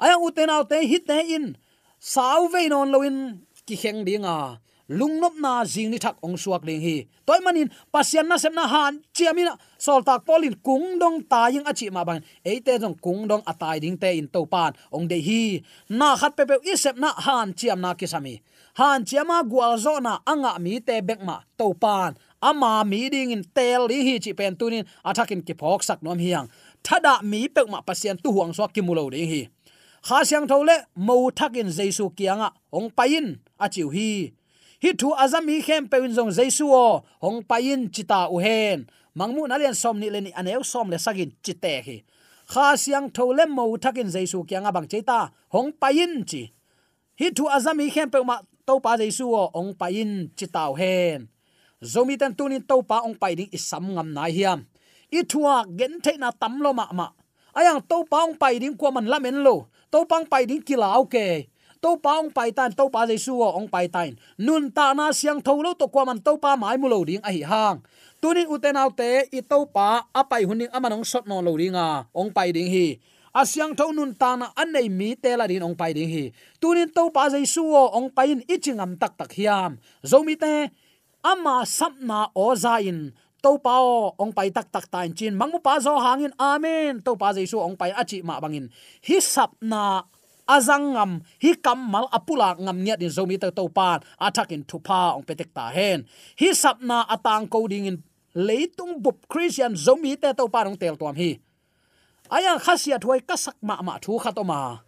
aya 0.03 0.15
uten 0.19 0.51
autte 0.55 0.77
hit 0.91 1.08
te 1.08 1.19
in 1.36 1.45
sau 1.99 2.47
ve 2.47 2.69
non 2.69 2.91
loin 2.91 3.41
ki 3.65 3.75
kheng 3.75 4.05
dinga 4.05 4.60
lungnop 4.89 5.34
na 5.41 5.65
jing 5.65 5.89
ni 5.89 5.97
thak 5.97 6.21
ong 6.21 6.38
suak 6.38 6.62
ding 6.62 6.81
hi. 6.81 7.10
Toy 7.25 7.41
manin 7.41 7.69
pasian 7.89 8.29
na 8.29 8.38
semna 8.38 8.69
han 8.69 9.01
chiamina 9.13 9.58
sol 9.81 10.05
tak 10.05 10.21
polin 10.25 10.53
kung 10.62 11.01
dong 11.01 11.25
ta 11.25 11.49
ying 11.49 11.65
achi 11.65 11.89
ma 11.89 12.05
ban. 12.05 12.21
Eite 12.45 12.77
jong 12.77 12.93
kung 13.01 13.25
dong 13.25 13.41
atai 13.49 13.81
ding 13.81 13.97
te 13.97 14.13
in 14.17 14.27
to 14.29 14.45
pan. 14.45 14.77
Ong 14.93 15.10
de 15.10 15.17
hi. 15.17 15.65
Na 15.89 16.13
khat 16.15 16.38
pe 16.38 16.45
pe 16.45 16.62
isep 16.62 16.97
na 17.01 17.13
han 17.17 17.53
chiam 17.58 17.81
na 17.81 17.97
kisami 17.97 18.41
han 18.77 19.05
chiama 19.05 19.41
gwal 19.41 19.79
zo 19.79 19.97
na 19.99 20.19
anga 20.27 20.60
mi 20.60 20.79
te 20.79 21.01
bek 21.01 21.21
ma 21.25 21.41
to 21.58 21.73
pan. 21.73 22.13
Ama 22.41 22.86
mi 22.86 23.10
ding 23.10 23.34
in 23.34 23.41
tel 23.41 23.89
li 23.89 24.05
hi 24.05 24.15
chi 24.21 24.38
pen 24.38 24.53
tunin 24.53 24.86
athakin 25.01 25.41
ki 25.41 25.53
phok 25.58 25.81
sak 25.81 26.03
nom 26.05 26.19
hiang 26.21 26.45
thada 26.86 27.25
mi 27.25 27.49
pek 27.49 27.65
ma 27.73 27.81
pasian 27.81 28.21
tu 28.21 28.29
huang 28.29 28.53
suak 28.53 28.69
ki 28.69 28.81
mulo 28.86 29.10
ding 29.10 29.25
hi 29.25 29.49
kha 30.06 30.22
siang 30.22 30.46
thole 30.46 30.86
mo 30.94 31.34
thakin 31.34 31.65
ông 31.74 32.13
kianga 32.13 32.50
ah, 32.50 32.54
ong 32.70 32.94
pain 32.94 33.41
achiu 33.58 33.89
hi. 33.89 34.30
Hi 34.84 34.91
thu 34.94 35.10
azam 35.18 35.50
hi 35.50 35.62
khem 35.65 35.89
pe 35.89 35.98
zong 36.18 36.30
jaisu 36.30 36.70
o, 36.70 37.02
hong 37.22 37.41
pain 37.50 37.89
chita 37.89 38.30
u 38.30 38.38
hen. 38.38 38.86
Mangmu 39.18 39.48
na 39.50 39.58
lian 39.58 39.74
som 39.74 39.98
ni 40.00 40.10
le 40.13 40.22
ni 40.22 40.32
aneu 40.32 40.62
som 40.62 40.89
le 40.94 40.98
sagin 41.02 41.32
chite 41.41 41.74
hi. 41.86 41.98
Kha 42.46 42.78
siang 42.78 43.10
tho 43.10 43.34
le 43.34 43.46
mo 43.50 43.65
thakin 43.78 44.13
jaisu 44.13 44.46
kyanga 44.46 44.72
bang 44.76 44.86
ông 44.86 45.34
hong 45.50 45.72
pain 45.82 46.22
chi. 46.30 46.54
Hi 47.20 47.28
thu 47.34 47.50
azam 47.50 47.82
hi 47.82 47.89
khem 47.89 48.10
pe 48.13 48.20
ma 48.22 48.38
to 48.68 48.80
pa 48.80 48.98
jaisu 49.02 49.26
o 49.34 49.50
ong 49.60 49.74
pain 49.74 50.30
chita 50.38 50.70
u 50.70 50.76
hen. 50.78 51.28
Zomi 51.82 52.13
ten 52.20 52.34
tunin 52.38 52.62
to 52.70 52.82
pa 52.86 53.02
ong 53.02 53.18
pai 53.18 53.34
ding 53.36 53.50
isam 53.58 53.89
ngam 53.96 54.13
nai 54.13 54.32
hiam. 54.38 54.60
I 55.10 55.24
thua 55.26 55.65
gen 55.80 55.98
the 56.04 56.13
na 56.18 56.30
tam 56.32 56.62
lo 56.62 56.74
ma 56.74 56.86
ah 56.91 56.94
ma. 56.94 57.08
Ayang 57.58 57.82
to 57.89 58.06
pa 58.06 58.18
ong 58.26 58.38
pai 58.38 58.60
ding 58.62 58.78
kwa 58.78 58.91
man 58.91 59.10
lamen 59.10 59.41
lo 59.41 59.68
to 59.95 60.03
pang 60.03 60.27
pai 60.27 60.43
ding 60.43 60.60
kila 60.60 60.99
ok 60.99 61.47
to 61.79 61.95
pang 62.03 62.27
pai 62.27 62.51
tan 62.51 62.67
to 62.75 62.91
pa 62.91 63.08
jesu 63.08 63.31
ong 63.31 63.71
pai 63.71 63.88
tan 63.88 64.19
nun 64.36 64.67
ta 64.67 64.91
na 64.91 65.15
siang 65.15 65.39
tho 65.39 65.55
lo 65.55 65.71
to 65.71 65.88
kwa 65.88 66.12
man 66.12 66.19
to 66.19 66.36
pa 66.36 66.60
mai 66.60 66.75
mu 66.75 66.91
lo 66.91 66.99
ding 67.08 67.23
a 67.23 67.31
hi 67.31 67.47
hang. 67.47 67.79
Tunin 68.19 68.51
uten 68.51 68.75
autte 68.75 69.31
i 69.31 69.39
to 69.39 69.63
pa 69.71 70.03
apai 70.12 70.43
huning 70.43 70.67
amanong 70.75 71.08
sot 71.08 71.23
no 71.23 71.39
lo 71.39 71.55
ringa 71.55 72.12
ong 72.12 72.27
pai 72.36 72.51
ding 72.51 72.67
hi 72.67 72.99
asyang 73.31 73.71
tho 73.71 73.95
nun 73.95 74.12
ta 74.12 74.36
na 74.36 74.51
anei 74.60 74.91
mi 74.91 75.15
te 75.15 75.31
la 75.39 75.47
din, 75.47 75.63
ong 75.63 75.79
pai 75.79 75.95
ding 75.95 76.12
hi. 76.12 76.36
Tunin 76.60 76.91
to 76.91 77.08
pa 77.15 77.31
jesu 77.31 77.63
ong 77.63 78.12
pai 78.12 78.36
in 78.36 78.43
ichingam 78.51 78.99
tak 78.99 79.15
tak 79.15 79.31
hiam. 79.31 79.79
Zomi 80.03 80.36
te, 80.36 80.75
ama 81.23 81.63
sapna 81.63 82.36
ozain 82.36 83.15
to 83.45 83.62
pa 83.62 83.77
ong 84.17 84.34
pai 84.34 84.49
tak 84.49 84.73
tak 84.73 84.89
tain 84.89 85.13
chin. 85.13 85.38
Mangmu 85.38 85.62
pa 85.62 85.77
zo 85.77 85.93
hangin 86.01 86.34
amen. 86.41 87.05
To 87.05 87.13
pa 87.13 87.29
jesu, 87.38 87.62
ong 87.62 87.77
pai 87.77 87.93
achi 87.93 88.25
ma 88.25 88.41
bangin 88.41 88.73
hi 89.05 89.21
sapna 89.21 90.01
azangam 90.49 91.21
hi 91.38 91.53
kamal 91.53 92.10
apula 92.10 92.58
ngam 92.58 92.81
nya 92.81 92.97
din 92.97 93.13
zomi 93.13 93.38
to 93.38 93.69
pan 93.69 94.01
atakin 94.17 94.65
thupa, 94.65 95.13
ong 95.13 95.21
petek 95.21 95.53
ta 95.53 95.69
hen. 95.69 96.10
Hi 96.41 96.58
sapna 96.58 97.05
atang 97.05 97.45
ko 97.45 97.69
ding 97.69 97.86
in 97.86 97.97
leitung 98.34 98.97
bup 98.97 99.29
christian 99.29 99.77
zomi 99.77 100.17
te 100.17 100.34
to 100.34 100.49
pan 100.49 100.73
ong 100.73 100.77
tel 100.81 100.97
tuam 100.97 101.13
hi. 101.13 101.38
Aya 102.34 102.58
khasia 102.58 102.97
thoi 102.97 103.21
kasak 103.21 103.62
ma 103.62 103.77
ma 103.86 104.01
thu 104.01 104.17
khatoma 104.17 104.81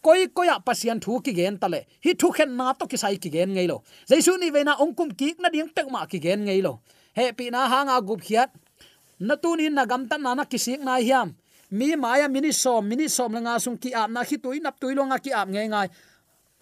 koi 0.00 0.30
koya 0.32 0.56
pasian 0.64 0.96
thu 1.04 1.20
ki 1.20 1.32
gen 1.36 1.58
tale 1.60 1.84
hi 2.00 2.16
thu 2.16 2.30
khen 2.32 2.56
na 2.56 2.72
to 2.72 2.86
ki 2.88 2.96
sai 2.96 3.20
ki 3.20 3.28
gen 3.28 3.52
ngei 3.52 3.68
lo. 3.68 3.84
Jaisu 4.08 4.40
ni 4.40 4.48
veina 4.48 4.80
ongkum 4.80 5.12
ki 5.12 5.36
na 5.42 5.52
ding 5.52 5.68
pek 5.68 5.92
ma 5.92 6.08
ki 6.08 6.18
gen 6.24 6.48
ngei 6.48 6.64
lo 6.64 6.80
he 7.16 7.32
pi 7.32 7.50
na 7.50 7.68
hanga 7.68 8.00
gup 8.02 8.20
khiat 8.20 8.50
na 9.18 9.34
tunin 9.34 9.74
na 9.74 9.84
gam 9.84 10.06
tan 10.06 10.22
na 10.22 10.34
na 10.34 10.44
kisik 10.46 10.80
na 10.80 10.98
hiam. 11.02 11.34
Mi 11.70 11.92
maya 11.96 12.28
mini 12.28 12.52
som 12.52 12.80
mini 12.80 13.08
som 13.08 13.28
la 13.32 13.40
nga 13.44 13.54
sung 13.60 13.76
ki 13.76 13.92
ap 13.92 14.08
na 14.08 14.24
khi 14.24 14.38
tuin 14.40 14.62
nap 14.62 14.80
tuilo 14.80 15.04
nga 15.04 15.18
ki 15.18 15.30
ap 15.34 15.48
nge 15.50 15.68
ngai. 15.68 15.88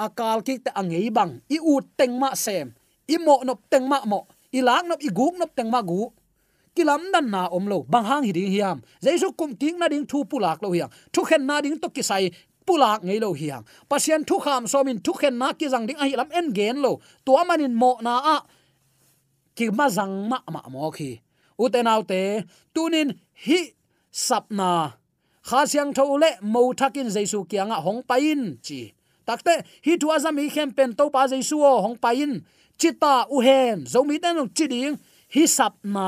Akal 0.01 0.43
ki 0.43 0.59
ta 0.65 0.71
angei 0.75 1.13
bang. 1.13 1.39
I 1.47 1.59
u 1.63 1.79
teng 1.97 2.19
ma 2.19 2.35
sem. 2.35 2.75
I 3.07 3.17
mo 3.23 3.45
nop 3.47 3.61
teng 3.71 3.87
ma 3.87 4.03
mo. 4.03 4.27
I 4.51 4.61
lak 4.65 4.89
nop, 4.89 5.01
i 5.05 5.11
guk 5.13 5.39
nop 5.39 5.53
teng 5.55 5.71
ma 5.71 5.81
gu. 5.83 6.11
Kilam 6.75 7.13
dan 7.13 7.31
na 7.31 7.47
om 7.49 7.65
lo. 7.69 7.87
Bang 7.87 8.05
hang 8.05 8.25
hi 8.27 8.33
ding 8.33 8.51
hiam. 8.51 8.83
Jaisu 9.01 9.31
kum 9.37 9.55
king 9.55 9.79
na 9.79 9.89
ding 9.89 10.07
thu 10.07 10.25
pulak 10.25 10.59
lo 10.63 10.73
hiang 10.75 10.91
thu 11.13 11.23
khen 11.23 11.47
na 11.47 11.61
ding 11.61 11.79
to 11.79 11.89
ki 11.89 12.03
sai 12.03 12.31
pulak 12.67 13.07
ngei 13.07 13.23
lo 13.23 13.31
hiang 13.33 13.63
pasien 13.89 14.27
thu 14.27 14.43
kham 14.43 14.67
so 14.67 14.83
min 14.83 14.99
thu 14.99 15.13
khen 15.13 15.39
na 15.39 15.53
ki 15.55 15.71
jang 15.71 15.87
ding 15.87 15.97
a 16.03 16.05
hi 16.05 16.17
lam 16.17 16.29
en 16.35 16.51
gen 16.53 16.83
lo. 16.83 16.99
To 17.25 17.39
manin 17.47 17.75
mo 17.75 17.97
na 18.03 18.19
a 18.35 18.37
ki 19.57 19.67
ma 19.79 19.87
jang 19.97 20.15
ma 20.31 20.39
ma 20.55 20.61
mo 20.73 20.91
khi. 20.97 21.11
Uten 21.63 21.87
autte 21.93 22.21
tunin 22.75 23.09
hi 23.45 23.61
sapna 24.27 24.71
kha 25.49 25.61
siang 25.71 25.93
tho 25.97 26.05
le 26.23 26.31
mo 26.53 26.61
thakin 26.81 27.09
jaisu 27.15 27.39
kianga 27.51 27.79
hong 27.87 28.03
pain 28.11 28.41
chi. 28.67 28.81
Takte 29.27 29.55
hi 29.85 29.93
tu 30.01 30.07
azam 30.17 30.37
hi 30.43 30.49
khem 30.55 30.71
pen 30.77 30.91
to 30.99 31.05
pa 31.15 31.23
jaisu 31.33 31.57
hong 31.85 31.99
pain 32.05 32.33
chita 32.81 33.15
u 33.35 33.41
hen. 33.47 33.79
Zomi 33.93 34.17
den 34.23 34.39
chi 34.57 34.67
ding, 34.73 34.95
hi 35.35 35.43
sapna 35.57 36.07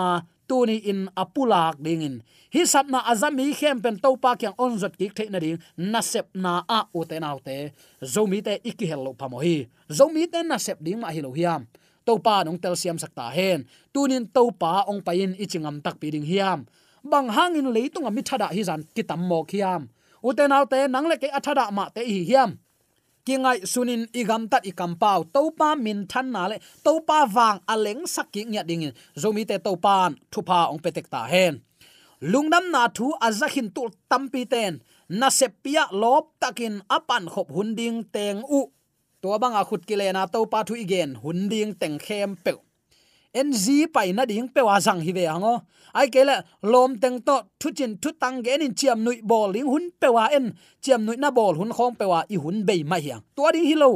tuni 0.48 0.76
in 0.90 1.00
apulak 1.22 1.76
dingin 1.84 2.16
hi 2.50 2.64
sapna 2.64 3.04
azami 3.04 3.52
khem 3.52 3.80
pen 3.84 3.98
to 4.00 4.16
pa 4.16 4.34
kyang 4.36 4.56
on 4.58 4.78
zot 4.78 4.96
ki 4.96 5.08
the 5.14 5.28
na 5.30 5.38
ding, 5.38 5.58
na 5.76 6.00
sep 6.00 6.28
na 6.34 6.64
a 6.68 6.86
u 6.94 7.04
te 7.04 7.18
nau 7.20 7.38
te. 7.44 7.72
Zomi 8.02 8.42
te 8.42 8.58
ikhi 8.64 8.86
hello 8.88 9.12
pamo 9.12 9.38
hi. 9.40 9.68
Zomi 9.90 10.30
te 10.32 10.42
na 10.42 10.56
sep 10.56 10.78
ding 10.80 11.00
ma 11.00 11.08
hi 11.08 11.20
lo 11.20 11.32
hiam 11.32 11.66
topa 12.08 12.36
nong 12.48 12.56
tel 12.62 12.72
siam 12.80 12.96
sakta 13.02 13.28
hen. 13.36 13.68
Tunin 13.92 14.24
topa 14.36 14.88
ong 14.88 15.04
pain 15.04 15.36
ichingam 15.36 15.76
tak 15.84 16.00
piding 16.00 16.24
hiam. 16.24 16.64
Bang 17.04 17.28
hangin 17.36 17.68
leitung 17.76 18.08
ami 18.08 18.24
thada 18.28 18.48
hi 18.56 18.62
zan 18.68 18.80
kitam 18.96 19.20
mo 19.28 19.44
khiam 19.50 19.82
uten 20.22 20.52
alte 20.52 20.88
nangle 20.88 21.16
ke 21.20 21.28
athada 21.38 21.70
ma 21.70 21.84
te 21.94 22.02
hi 22.02 22.24
hiam. 22.24 22.58
Kingai 23.26 23.68
sunin 23.68 24.08
igam 24.16 24.48
tat 24.48 24.64
ikam 24.64 24.96
pau. 24.96 25.20
Topa 25.34 25.76
min 25.76 26.08
than 26.08 26.32
na 26.32 26.48
le. 26.48 26.56
Topa 26.84 27.28
wang 27.28 27.60
aleng 27.68 28.02
sakki 28.14 28.48
nya 28.48 28.62
ding 28.64 28.88
zomi 29.22 29.44
te 29.44 29.58
topan 29.58 30.16
thupa 30.32 30.72
ong 30.72 30.80
petek 30.80 31.06
ta 31.12 31.28
hen. 31.28 31.60
Lungnam 32.24 32.72
na 32.72 32.88
thu 32.88 33.12
azakhin 33.20 33.68
tul 33.74 33.92
tampi 34.10 34.48
ten. 34.48 34.80
Na 35.08 35.28
sepia 35.28 35.84
lop 35.92 36.24
takin 36.40 36.80
apan 36.88 37.28
khop 37.32 37.48
hunding 37.52 38.04
teng 38.14 38.40
u 38.48 38.72
to 39.22 39.38
banga 39.38 39.62
khut 39.68 39.82
kile 39.88 40.12
na 40.12 40.26
topa 40.26 40.64
thu 40.68 40.74
igen 40.84 41.10
hunding 41.22 41.72
teng 41.80 41.98
khem 41.98 42.36
pe 42.44 42.52
en 43.32 43.52
zi 43.52 43.86
pai 43.94 44.12
na 44.12 44.24
ding 44.24 44.48
pe 44.54 44.60
wa 44.68 44.80
sang 44.80 45.00
hi 45.00 45.12
ve 45.12 45.24
hango. 45.32 45.54
Ai 45.94 46.08
kele 46.14 46.36
lom 46.62 46.90
teng 47.02 47.18
to 47.26 47.36
thu 47.60 47.68
chin 47.78 47.92
thu 48.02 48.10
tang 48.20 48.42
ge 48.44 48.56
nin 48.58 48.74
chiam 48.78 48.98
nui 49.04 49.20
bol 49.30 49.52
ding 49.52 49.68
hun 49.72 49.84
pe 50.00 50.08
wa 50.16 50.24
en. 50.36 50.46
Chiam 50.82 51.00
nui 51.06 51.16
na 51.16 51.30
bol 51.30 51.54
hun 51.58 51.70
khong 51.76 51.94
pe 51.98 52.04
wa 52.12 52.20
i 52.34 52.36
hun 52.42 52.66
be 52.68 52.82
ma 52.90 52.96
hiang. 53.04 53.22
To 53.36 53.42
ding 53.54 53.66
hi 53.70 53.74
lo. 53.74 53.90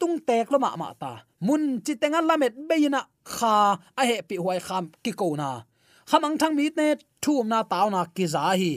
Tung 0.00 0.16
tek 0.28 0.52
lo 0.52 0.58
ma 0.58 0.76
ma 0.76 0.88
ta. 1.02 1.12
Mun 1.40 1.80
chi 1.84 1.94
tenga 2.00 2.20
lamet 2.28 2.54
be 2.68 2.88
na 2.88 3.00
kha 3.24 3.54
a 4.00 4.02
he 4.08 4.16
pi 4.28 4.36
huai 4.36 4.60
kham 4.66 4.84
ki 5.04 5.12
ko 5.12 5.34
na. 5.40 5.48
Khamang 6.10 6.36
thang 6.40 6.54
mi 6.56 6.70
ne 6.76 6.94
thum 7.22 7.48
na 7.48 7.62
taw 7.62 7.86
na 7.90 8.00
ki 8.16 8.26
za 8.34 8.42
hi. 8.60 8.72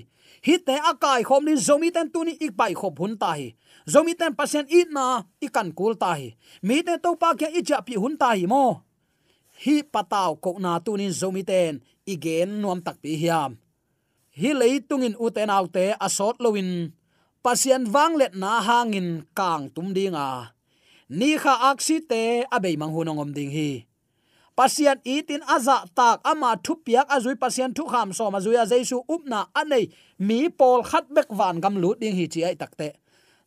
Hi 0.46 0.56
te 0.68 0.76
akai 0.90 1.22
khom 1.24 1.46
ni 1.46 1.54
zomi 1.68 1.90
ten 1.96 2.08
tu 2.14 2.20
ni 2.24 2.34
ik 2.46 2.52
bai 2.60 2.74
khop 2.74 3.00
hun 3.00 3.14
ta 3.22 3.32
hi 3.40 3.48
zomi 3.88 4.14
ten 4.20 4.36
pasien 4.36 4.66
it 4.70 4.90
na 4.92 5.24
ikan 5.42 5.70
kul 5.78 5.94
ta 5.98 6.14
hi 6.20 6.36
mi 6.62 6.84
te 6.86 6.98
to 7.04 7.16
pa 7.22 7.34
kya 7.40 7.50
i 7.60 7.62
cha 7.64 7.82
pi 7.82 7.96
hun 8.02 8.18
ta 8.18 8.34
hi 8.38 8.46
mo 8.46 8.92
hi 9.62 9.86
pataw 9.86 10.34
ko 10.42 10.58
na 10.58 10.82
tunin 10.82 11.14
zomi 11.14 11.46
ten 11.46 11.82
igen 12.06 12.62
nuam 12.62 12.82
tak 12.82 12.98
pi 13.02 13.14
hiam. 13.14 13.58
Hi 14.32 14.50
leitungin 14.56 15.20
uten 15.20 15.52
autte 15.52 15.94
asot 16.00 16.40
lowin 16.40 16.96
pasien 17.44 17.86
wang 17.94 18.16
let 18.18 18.34
na 18.34 18.64
hangin 18.64 19.28
kang 19.38 19.70
tum 19.70 19.94
dinga 19.94 20.56
ni 21.12 21.36
kha 21.38 21.54
aksi 21.72 21.98
te 22.10 22.24
abei 22.48 22.80
mang 22.80 22.96
hunong 22.96 23.22
om 23.22 23.32
ding 23.36 23.52
hi. 23.52 23.86
Pasien 24.56 25.00
itin 25.08 25.44
aza 25.48 25.88
dạ 25.88 25.92
tak 25.96 26.18
ama 26.24 26.56
thupiak 26.60 27.08
azui 27.08 27.36
pasien 27.36 27.74
thu 27.74 27.88
kham 27.88 28.14
so 28.14 28.32
ma 28.32 28.40
zuya 28.40 28.64
jaisu 28.68 28.98
upna 29.08 29.48
anei 29.54 29.86
mi 30.20 30.50
pol 30.50 30.84
khat 30.84 31.06
bek 31.16 31.30
van 31.30 31.62
gam 31.64 31.76
lut 31.82 32.00
ding 32.02 32.16
hi 32.16 32.26
chi 32.28 32.42
ai 32.44 32.56
takte 32.56 33.01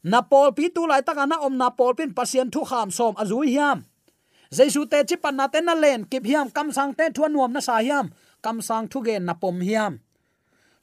na 0.04 0.20
pol 0.20 0.52
pi 0.52 0.68
tu 0.68 0.84
lai 0.86 1.00
taka 1.00 1.24
na 1.24 1.40
om 1.40 1.56
na 1.56 1.72
pol 1.72 1.96
pin 1.96 2.12
pasien 2.12 2.52
thu 2.52 2.60
kham 2.68 2.88
som 2.92 3.16
azui 3.16 3.56
hiam. 3.56 3.78
Jesu 4.52 4.84
te 4.86 4.98
chi 5.08 5.16
pan 5.16 5.36
na 5.36 5.48
te 5.48 5.60
na 5.60 5.74
len, 5.74 6.04
kip 6.04 6.24
hiam, 6.28 6.46
kam 6.56 6.68
sang 6.76 6.92
te 6.94 7.08
thuan 7.14 7.32
nuam 7.32 7.52
na 7.52 7.60
sa 7.60 7.80
hiam, 7.80 8.12
kam 8.44 8.60
sang 8.60 8.86
thu 8.90 9.00
gen 9.06 9.24
na 9.24 9.34
pom 9.34 9.60
hiam. 9.60 9.98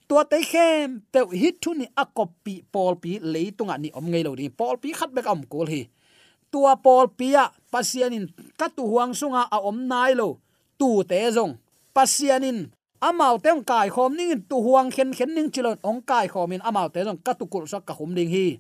Tua 0.10 0.26
te 0.26 0.42
khem, 0.44 1.06
te 1.14 1.20
hi 1.32 1.50
thu 1.62 1.72
ni 1.80 1.86
a 1.96 2.04
copy 2.18 2.56
pol 2.74 2.98
pi 3.00 3.20
leitunga 3.34 3.78
ni 3.80 3.90
om 3.96 4.06
ngei 4.12 4.24
lo 4.28 4.34
ri 4.36 4.50
pol 4.50 4.76
pi 4.82 4.90
khat 4.92 5.14
bek 5.16 5.28
am 5.34 5.46
kol 5.52 5.70
hi. 5.72 5.88
Tua 6.52 6.76
pol 6.76 7.08
pia 7.18 7.48
ka 8.60 8.68
tu 8.76 8.84
huang 8.92 9.14
sunga 9.14 9.48
a 9.56 9.58
om 9.70 9.88
nai 9.88 10.14
lo, 10.20 10.30
tu 10.80 11.04
te 11.08 11.32
zong. 11.32 11.56
Pasianin 11.96 12.60
amau 13.00 13.38
teng 13.40 13.64
kai 13.64 13.88
khom 13.90 14.12
ning 14.18 14.42
tu 14.50 14.58
huang 14.66 14.92
khen 14.92 15.14
khen 15.14 15.32
ning 15.36 15.50
chilon 15.54 15.78
ong 15.84 16.02
kai 16.10 16.28
khomin 16.28 16.62
amau 16.70 16.90
te 16.90 17.00
zong 17.08 17.20
katu 17.24 17.46
kul 17.48 17.66
sak 17.72 17.86
ka 17.86 17.94
hum 17.94 18.12
ding 18.16 18.30
hi 18.36 18.60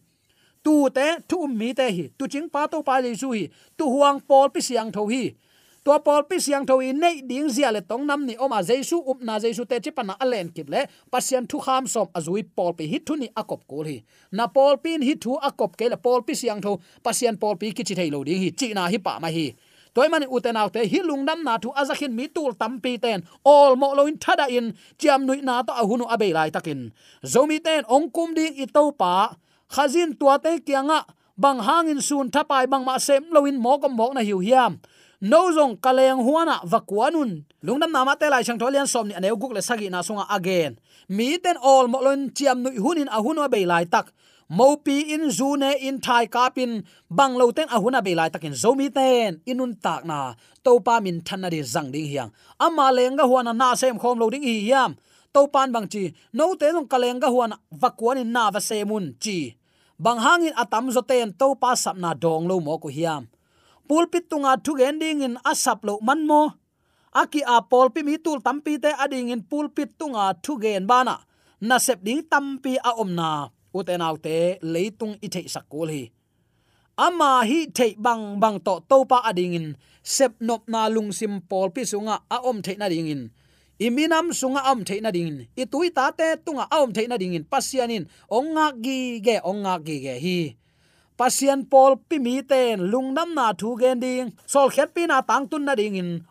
tu 0.64 0.90
te 0.90 1.08
thu 1.28 1.48
mi 1.48 1.74
te 1.74 1.88
hi. 1.92 2.10
Tu 2.18 2.28
ching 2.28 2.50
pa 2.50 2.68
to 2.68 2.82
pa 2.84 3.02
jesu 3.02 3.32
hi. 3.34 3.50
Tu 3.78 3.86
huang 3.86 4.20
pol 4.28 4.50
pi 4.50 4.62
siang 4.62 4.92
tho 4.92 5.06
hi. 5.08 5.34
To 5.86 5.98
pol 6.06 6.24
pi 6.30 6.38
siang 6.38 6.66
tho 6.66 6.80
i 6.80 6.92
nei 6.94 7.22
ding 7.30 7.50
zia 7.50 7.72
le 7.72 7.82
tong 7.82 8.06
nam 8.06 8.26
ni 8.26 8.36
oma 8.38 8.62
jesu, 8.62 8.98
up 9.12 9.22
na 9.22 9.40
jesu 9.40 9.66
te 9.66 9.80
chi 9.80 9.92
pana 9.92 10.16
alen 10.20 10.50
kip 10.56 10.70
le. 10.70 10.86
Pasian 11.12 11.48
thu 11.50 11.60
kham 11.60 11.88
som 11.88 12.08
azui 12.14 12.44
pol 12.56 12.74
pi 12.74 12.86
hit 12.86 13.06
thu 13.06 13.16
ni 13.16 13.28
akop 13.36 13.62
kol 13.68 13.86
hi. 13.86 13.98
Na 14.32 14.48
pol 14.48 14.78
pin 14.78 15.02
hit 15.02 15.22
thu 15.22 15.38
akop 15.42 15.78
ke 15.78 15.90
la 15.90 15.98
pol 15.98 16.22
pi 16.22 16.34
siang 16.34 16.62
tho 16.62 16.78
pasian 17.04 17.38
pol 17.42 17.56
pi 17.56 17.72
ki 17.72 17.84
chi 17.84 17.96
thei 17.96 18.10
lo 18.12 18.24
ding 18.24 18.42
hi. 18.44 18.50
Chi 18.60 18.74
na 18.74 18.88
hi 18.88 18.98
pa 18.98 19.20
ma 19.20 19.28
hi. 19.28 19.48
Toy 19.94 20.08
man 20.08 20.24
uten 20.24 20.56
autte 20.56 20.86
hi 20.92 21.00
lungdam 21.04 21.44
na 21.44 21.58
thu 21.58 21.70
azakhin 21.76 22.14
mi 22.16 22.28
tul 22.28 22.54
tampi 22.54 23.02
ten. 23.02 23.24
All 23.44 23.76
mo 23.76 23.94
lo 23.98 24.06
in 24.06 24.18
thada 24.18 24.46
in, 24.48 24.74
chiam 25.00 25.26
nui 25.26 25.42
na 25.42 25.64
to 25.64 25.74
ahunu 25.74 26.06
abe 26.14 26.32
lai 26.34 26.50
takin. 26.50 26.92
Zomi 27.26 27.58
ten, 27.60 27.84
ong 27.90 28.08
kum 28.16 28.34
ding 28.34 28.54
i 28.64 28.66
to 28.66 28.92
pa 28.92 29.36
khazin 29.74 30.20
tua 30.20 30.38
te 30.44 30.60
kianga, 30.60 31.00
bang 31.38 31.60
hangin 31.68 32.02
sun 32.02 32.30
thapai 32.30 32.68
bang 32.72 32.84
ma 32.84 32.98
sem 32.98 33.24
loin 33.32 33.58
mo 33.58 33.80
kom 33.80 33.96
mo 33.96 34.12
na 34.14 34.22
hiu 34.22 34.40
hiam. 34.40 34.80
No 35.22 35.52
zong 35.56 35.78
kaleng 35.78 36.22
huana 36.26 36.66
vakuanun. 36.66 37.46
Lungnam 37.64 37.92
nama 37.92 38.16
te 38.20 38.28
lai 38.30 38.44
chang 38.44 38.60
tholian 38.60 38.88
som 38.88 39.08
ni 39.08 39.14
aneu 39.14 39.38
guk 39.38 39.54
le 39.54 39.62
sagi 39.62 39.90
na 39.90 40.02
sunga 40.02 40.26
again. 40.30 40.80
Mi 41.10 41.38
ten 41.38 41.58
all 41.62 41.88
mo 41.88 42.00
lon 42.02 42.30
chiam 42.36 42.58
nu 42.64 42.70
hunin 42.84 43.08
ahunwa 43.08 43.50
be 43.50 43.66
lai 43.66 43.86
tak. 43.86 44.12
Mopi 44.50 45.14
in 45.14 45.30
zune 45.30 45.78
in 45.80 46.02
thai 46.02 46.26
kapin 46.28 46.84
bang 47.10 47.38
lo 47.40 47.52
ten 47.52 47.68
ahuna 47.70 48.04
be 48.04 48.16
lai 48.16 48.30
takin 48.30 48.52
zomi 48.52 48.90
ten. 48.94 49.42
Inun 49.46 49.78
tak 49.80 50.06
na 50.06 50.34
to 50.64 50.80
pa 50.80 51.00
min 51.00 51.22
na 51.38 51.50
đi 51.50 51.62
zang 51.62 51.92
ding 51.94 52.10
hiang. 52.12 52.32
Ama 52.60 52.92
lenga 52.92 53.24
huana 53.24 53.54
na 53.54 53.76
sem 53.76 53.98
khom 54.02 54.20
lo 54.20 54.30
ding 54.30 54.44
hi 54.44 54.68
yam 54.74 54.98
to 55.34 55.48
pan 55.48 55.72
bang 55.72 55.88
chi, 55.88 56.14
no 56.34 56.56
te 56.56 56.72
long 56.72 56.88
ga 57.20 57.30
huana 57.30 57.56
vakuanin 57.72 58.28
na 58.28 58.52
va 58.52 58.60
semun 58.60 59.14
chi 59.20 59.56
bang 60.02 60.18
hangin 60.18 60.58
atam 60.58 60.90
zo 60.90 61.06
ten 61.06 61.30
to 61.30 61.54
pa 61.62 61.78
sap 61.78 61.94
na 61.94 62.18
dong 62.18 62.50
lo 62.50 62.58
mo 62.58 62.82
ko 62.82 62.90
hiam. 62.90 63.30
Pulpit 63.86 64.26
tunga 64.26 64.58
thu 64.58 64.74
ending 64.82 65.22
in 65.22 65.36
asap 65.46 65.86
lo 65.86 66.02
man 66.02 66.26
mo. 66.26 66.58
Aki 67.14 67.46
a 67.46 67.62
polpi 67.62 68.02
mi 68.02 68.18
tul 68.18 68.42
tampi 68.42 68.82
te 68.82 68.90
ading 69.04 69.30
in 69.30 69.46
pulpit 69.46 70.00
tunga 70.00 70.34
thu 70.42 70.58
gen 70.58 70.90
bana 70.90 71.22
na. 71.62 71.78
Sep 71.78 72.02
ding 72.02 72.26
tampi 72.26 72.82
a 72.82 72.98
omna 72.98 73.54
uten 73.78 74.02
autte 74.02 74.58
leitung 74.74 75.14
i 75.22 75.28
thei 75.30 75.46
sakul 75.46 75.90
hi. 75.94 76.04
Ama 76.98 77.46
hi 77.46 77.70
thei 77.78 77.94
bang 78.06 78.42
bang 78.42 78.58
to 78.66 78.74
to 78.90 78.98
pa 79.06 79.22
ading 79.30 79.54
in 79.54 79.68
sep 80.02 80.34
nop 80.42 80.66
na 80.66 80.90
lung 80.90 81.14
sim 81.14 81.46
polpi 81.46 81.86
sunga 81.86 82.16
a 82.26 82.38
om 82.50 82.58
thei 82.66 82.76
na 82.82 82.90
ding 82.90 83.12
in 83.14 83.24
iminam 83.82 84.30
sunga 84.30 84.62
am 84.70 84.86
theina 84.86 85.10
ding 85.10 85.50
i 85.58 85.66
ta 85.90 86.14
te 86.14 86.38
tunga 86.46 86.70
am 86.70 86.94
theina 86.94 87.18
ding 87.18 87.34
in 87.34 87.46
pasianin, 87.50 88.06
onga 88.30 88.78
gi 88.84 89.18
ge, 89.26 89.42
onga 89.42 89.82
gi 89.86 89.98
ge 90.06 90.16
hi. 90.22 90.40
Pasian 91.18 91.66
pol 91.70 91.98
pi 92.10 92.18
mi 92.22 92.42
ten 92.46 92.78
lungnam 92.92 93.34
na 93.38 93.54
thu 93.54 93.78
gen 93.82 93.98
ding. 94.00 94.28
Sol 94.46 94.70
khet 94.70 94.94
pi 94.94 95.06
na 95.10 95.22
tang 95.22 95.50
tun 95.50 95.66
na 95.66 95.74
ding 95.74 95.98
in 95.98 96.26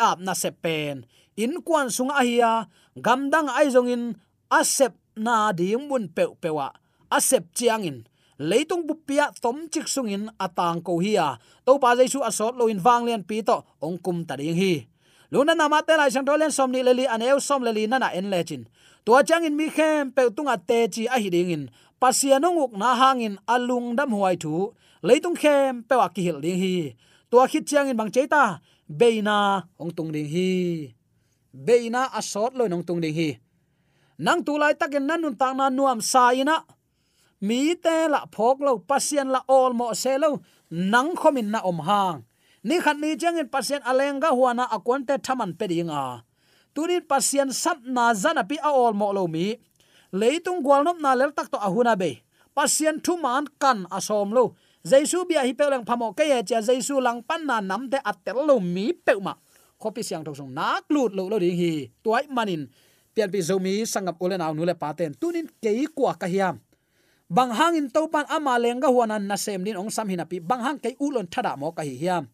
ap 0.00 0.18
na 0.20 0.32
se 0.32 0.50
pen. 0.52 1.04
In 1.36 1.64
kwan 1.64 1.88
sunga 1.88 2.20
hiya 2.20 2.68
gamdang 2.96 3.48
ai 3.48 3.68
zong 3.72 3.88
in 3.88 4.04
asep 4.52 4.92
na 5.16 5.52
ding 5.52 5.88
mun 5.88 6.08
pe 6.08 6.24
pewa. 6.40 6.68
Asep 7.08 7.48
chiang 7.56 7.84
in 7.84 7.98
leitung 8.40 8.84
bupia 8.88 9.32
tom 9.40 9.68
chik 9.72 9.88
sungin 9.88 10.28
atang 10.40 10.80
ko 10.80 11.00
hiya 11.00 11.36
to 11.64 11.76
pa 11.76 11.96
jaisu 11.96 12.20
asot 12.24 12.56
lo 12.56 12.68
in 12.68 12.80
wang 12.80 13.04
len 13.08 13.24
pi 13.24 13.40
to 13.40 13.64
ongkum 13.80 14.24
ta 14.28 14.36
ding 14.36 14.56
hi 14.56 14.89
luna 15.32 15.54
nama 15.54 15.82
te 15.86 15.96
lai 15.96 16.10
sang 16.14 16.26
dolen 16.28 16.50
som 16.50 16.70
ni 16.70 16.82
leli 16.82 17.06
aneu 17.06 17.40
som 17.40 17.62
leli 17.62 17.86
nana 17.86 18.08
en 18.18 18.30
lechin 18.30 18.64
tua 19.04 19.22
chang 19.24 19.44
in 19.44 19.56
mi 19.56 19.66
khem 19.76 20.12
pe 20.14 20.22
tunga 20.36 20.56
te 20.68 20.78
chi 20.94 21.02
a 21.14 21.16
hiding 21.22 21.50
in. 21.56 21.64
Pasiano 22.00 22.48
nguk 22.52 22.72
na 22.80 22.88
hangin 23.00 23.34
alung 23.54 23.96
dam 23.98 24.10
huai 24.16 24.36
thu. 24.42 24.72
Leitung 25.02 25.36
khem 25.42 25.82
pe 25.88 25.94
wa 26.00 26.08
ki 26.14 26.22
hil 26.26 26.38
ding 26.44 26.58
hi. 26.62 26.74
Tua 27.30 27.44
khit 27.50 27.64
chiang 27.68 27.88
in 27.90 27.96
bang 28.00 28.10
cheita 28.14 28.60
beina 29.00 29.36
ong 29.80 29.92
tung 29.96 30.10
ding 30.14 30.28
hi. 30.34 30.50
Beina 31.66 32.02
a 32.18 32.20
sot 32.22 32.52
loi 32.58 32.68
nong 32.68 32.84
tung 32.88 33.00
ding 33.04 33.14
hi. 33.18 33.28
Nang 34.24 34.40
tu 34.46 34.52
lai 34.62 34.74
takin 34.80 35.04
nan 35.08 35.20
nun 35.22 35.36
tang 35.40 35.56
na 35.56 35.66
nuam 35.76 36.00
sa 36.00 36.32
ina 36.40 36.56
mi 37.46 37.74
te 37.84 37.96
la 38.12 38.20
phok 38.34 38.56
lo 38.66 38.72
pasien 38.88 39.28
la 39.34 39.40
ol 39.48 39.72
mo 39.72 39.86
se 40.02 40.12
lo, 40.22 40.30
nang 40.92 41.10
khomin 41.20 41.48
na 41.52 41.60
om 41.70 41.78
hang 41.88 42.18
ni 42.64 42.76
khat 42.80 42.96
ni 43.00 43.16
changin 43.16 43.48
pasien 43.48 43.80
alenga 43.84 44.30
huana 44.36 44.64
akon 44.68 45.04
thaman 45.06 45.56
pedinga 45.56 46.24
tunin 46.74 47.02
pasien 47.02 47.50
sap 47.50 47.82
na 47.82 48.14
zana 48.14 48.46
pi 48.46 48.56
a 48.62 48.70
ol 48.70 48.94
mo 48.94 49.10
lo 49.10 49.26
mi. 49.26 49.58
Leitung 50.10 50.62
gwalnop 50.62 50.98
na 50.98 51.14
lel 51.14 51.30
tak 51.30 51.50
to 51.50 51.58
ahuna 51.58 51.94
be. 51.94 52.22
Pasien 52.50 52.98
thu 52.98 53.14
man 53.18 53.46
kan 53.62 53.86
asom 53.90 54.34
lo. 54.34 54.58
Jaisu 54.82 55.28
bia 55.28 55.44
hi 55.44 55.52
pelang 55.52 55.84
phamo 55.84 56.16
ke 56.16 56.24
ya 56.24 56.42
cha 56.42 56.58
jaisu 56.64 56.98
lang 56.98 57.22
pan 57.22 57.44
na 57.46 57.60
nam 57.60 57.86
te 57.86 57.98
atel 58.00 58.48
lo 58.48 58.56
mi 58.58 58.96
peuma 58.96 59.36
khopi 59.80 60.00
siang 60.00 60.24
thong 60.24 60.36
song 60.36 60.52
nak 60.52 60.88
lut 60.88 61.12
lo 61.14 61.28
lo 61.28 61.36
ding 61.38 61.54
hi. 61.54 61.90
Tuai 62.02 62.26
manin. 62.30 62.66
Pian 63.14 63.30
pi 63.30 63.42
zomi 63.42 63.82
sangam 63.86 64.16
ulen 64.18 64.42
aw 64.42 64.54
nule 64.54 64.74
paten 64.74 65.14
tunin 65.14 65.46
kei 65.62 65.86
kwa 65.90 66.14
ka 66.16 66.26
hiam. 66.26 66.58
Bang 67.30 67.54
hangin 67.54 67.86
topan 67.86 68.26
ama 68.26 68.58
lenga 68.58 68.90
huanan 68.90 69.22
na 69.22 69.38
sem 69.38 69.62
din 69.62 69.78
ong 69.78 69.90
sam 69.90 70.10
hinapi 70.10 70.42
bang 70.42 70.62
hang 70.66 70.78
kei 70.82 70.98
ulon 70.98 71.30
thada 71.30 71.54
mo 71.54 71.70
ka 71.70 71.86
hi 71.86 71.94
hiam 71.94 72.26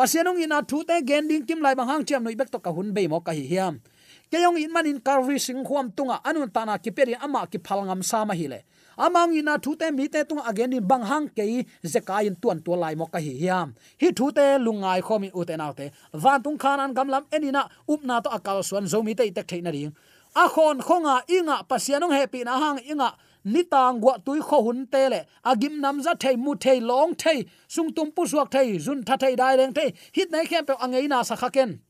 pasianong 0.00 0.40
ina 0.40 0.64
thu 0.64 0.80
te 0.80 0.96
gending 1.04 1.44
kim 1.44 1.60
lai 1.60 1.76
bang 1.76 1.84
hang 1.84 2.04
chiam 2.08 2.24
noi 2.24 2.32
bek 2.32 2.48
to 2.48 2.58
ka 2.58 2.72
hun 2.72 2.88
be 2.96 3.04
mo 3.04 3.20
ka 3.20 3.36
hi 3.36 3.44
hiam. 3.44 3.84
Keyong 4.32 4.56
in 4.56 4.72
manin 4.72 4.96
karvi 4.96 5.36
sing 5.36 5.60
khuam 5.60 5.92
tunga 5.92 6.16
anun 6.24 6.48
tana 6.48 6.78
ki 6.80 6.90
peri 6.90 7.14
ama 7.20 7.44
ki 7.44 7.58
phalngam 7.58 8.00
sama 8.00 8.32
hi 8.32 8.46
le. 8.48 8.60
Amang 8.96 9.36
ina 9.36 9.58
thu 9.58 9.76
te 9.76 9.90
mi 9.90 10.08
te 10.08 10.24
tung 10.24 10.40
again 10.40 10.72
in 10.72 10.88
bang 10.88 11.04
hang 11.04 11.28
ke 11.28 11.44
zekai 11.84 12.24
in 12.24 12.36
tuan 12.40 12.64
tu 12.64 12.72
lai 12.72 12.94
mo 12.94 13.06
ka 13.12 13.20
hi 13.20 13.32
hiam. 13.42 13.76
Hi 14.00 14.08
thu 14.16 14.32
te 14.32 14.56
lungai 14.64 15.00
khomi 15.04 15.28
u 15.36 15.44
te 15.44 15.60
naute 15.60 15.92
van 16.12 16.42
tung 16.42 16.56
khan 16.56 16.80
an 16.80 16.94
gamlam 16.94 17.28
enina 17.28 17.68
upna 17.86 18.22
to 18.24 18.30
akal 18.30 18.64
suan 18.64 18.88
zomi 18.88 19.12
te 19.14 19.28
tek 19.30 19.46
theina 19.46 19.70
ring. 19.70 19.92
A 20.34 20.48
khon 20.48 20.80
khonga 20.80 21.28
inga 21.28 21.56
pasianong 21.68 22.16
happy 22.16 22.40
na 22.44 22.56
hang 22.56 22.78
inga 22.88 23.12
nitang 23.44 24.00
gwa 24.00 24.18
tui 24.24 24.40
kho 24.40 24.62
hun 24.66 24.86
te 24.86 25.08
le. 25.08 25.24
Agim 25.44 25.80
nam 25.80 26.02
za 26.02 26.14
thei, 26.14 26.36
mu 26.36 26.54
thei, 26.54 26.80
long 26.80 27.14
thei, 27.14 27.44
sung 27.68 27.92
tum 27.92 28.10
pu 28.10 28.26
suak 28.26 28.50
thei, 28.50 28.78
zun 28.78 29.04
tha 29.04 29.16
thei, 29.16 29.36
dai 29.36 29.56
leng 29.56 29.72
thei. 29.72 29.92
Hit 30.12 30.30
nei 30.30 30.44
khem 30.46 30.64
pe 30.66 30.74
angei 30.74 31.08
na 31.08 31.22
sa 31.22 31.36
khaken 31.36 31.80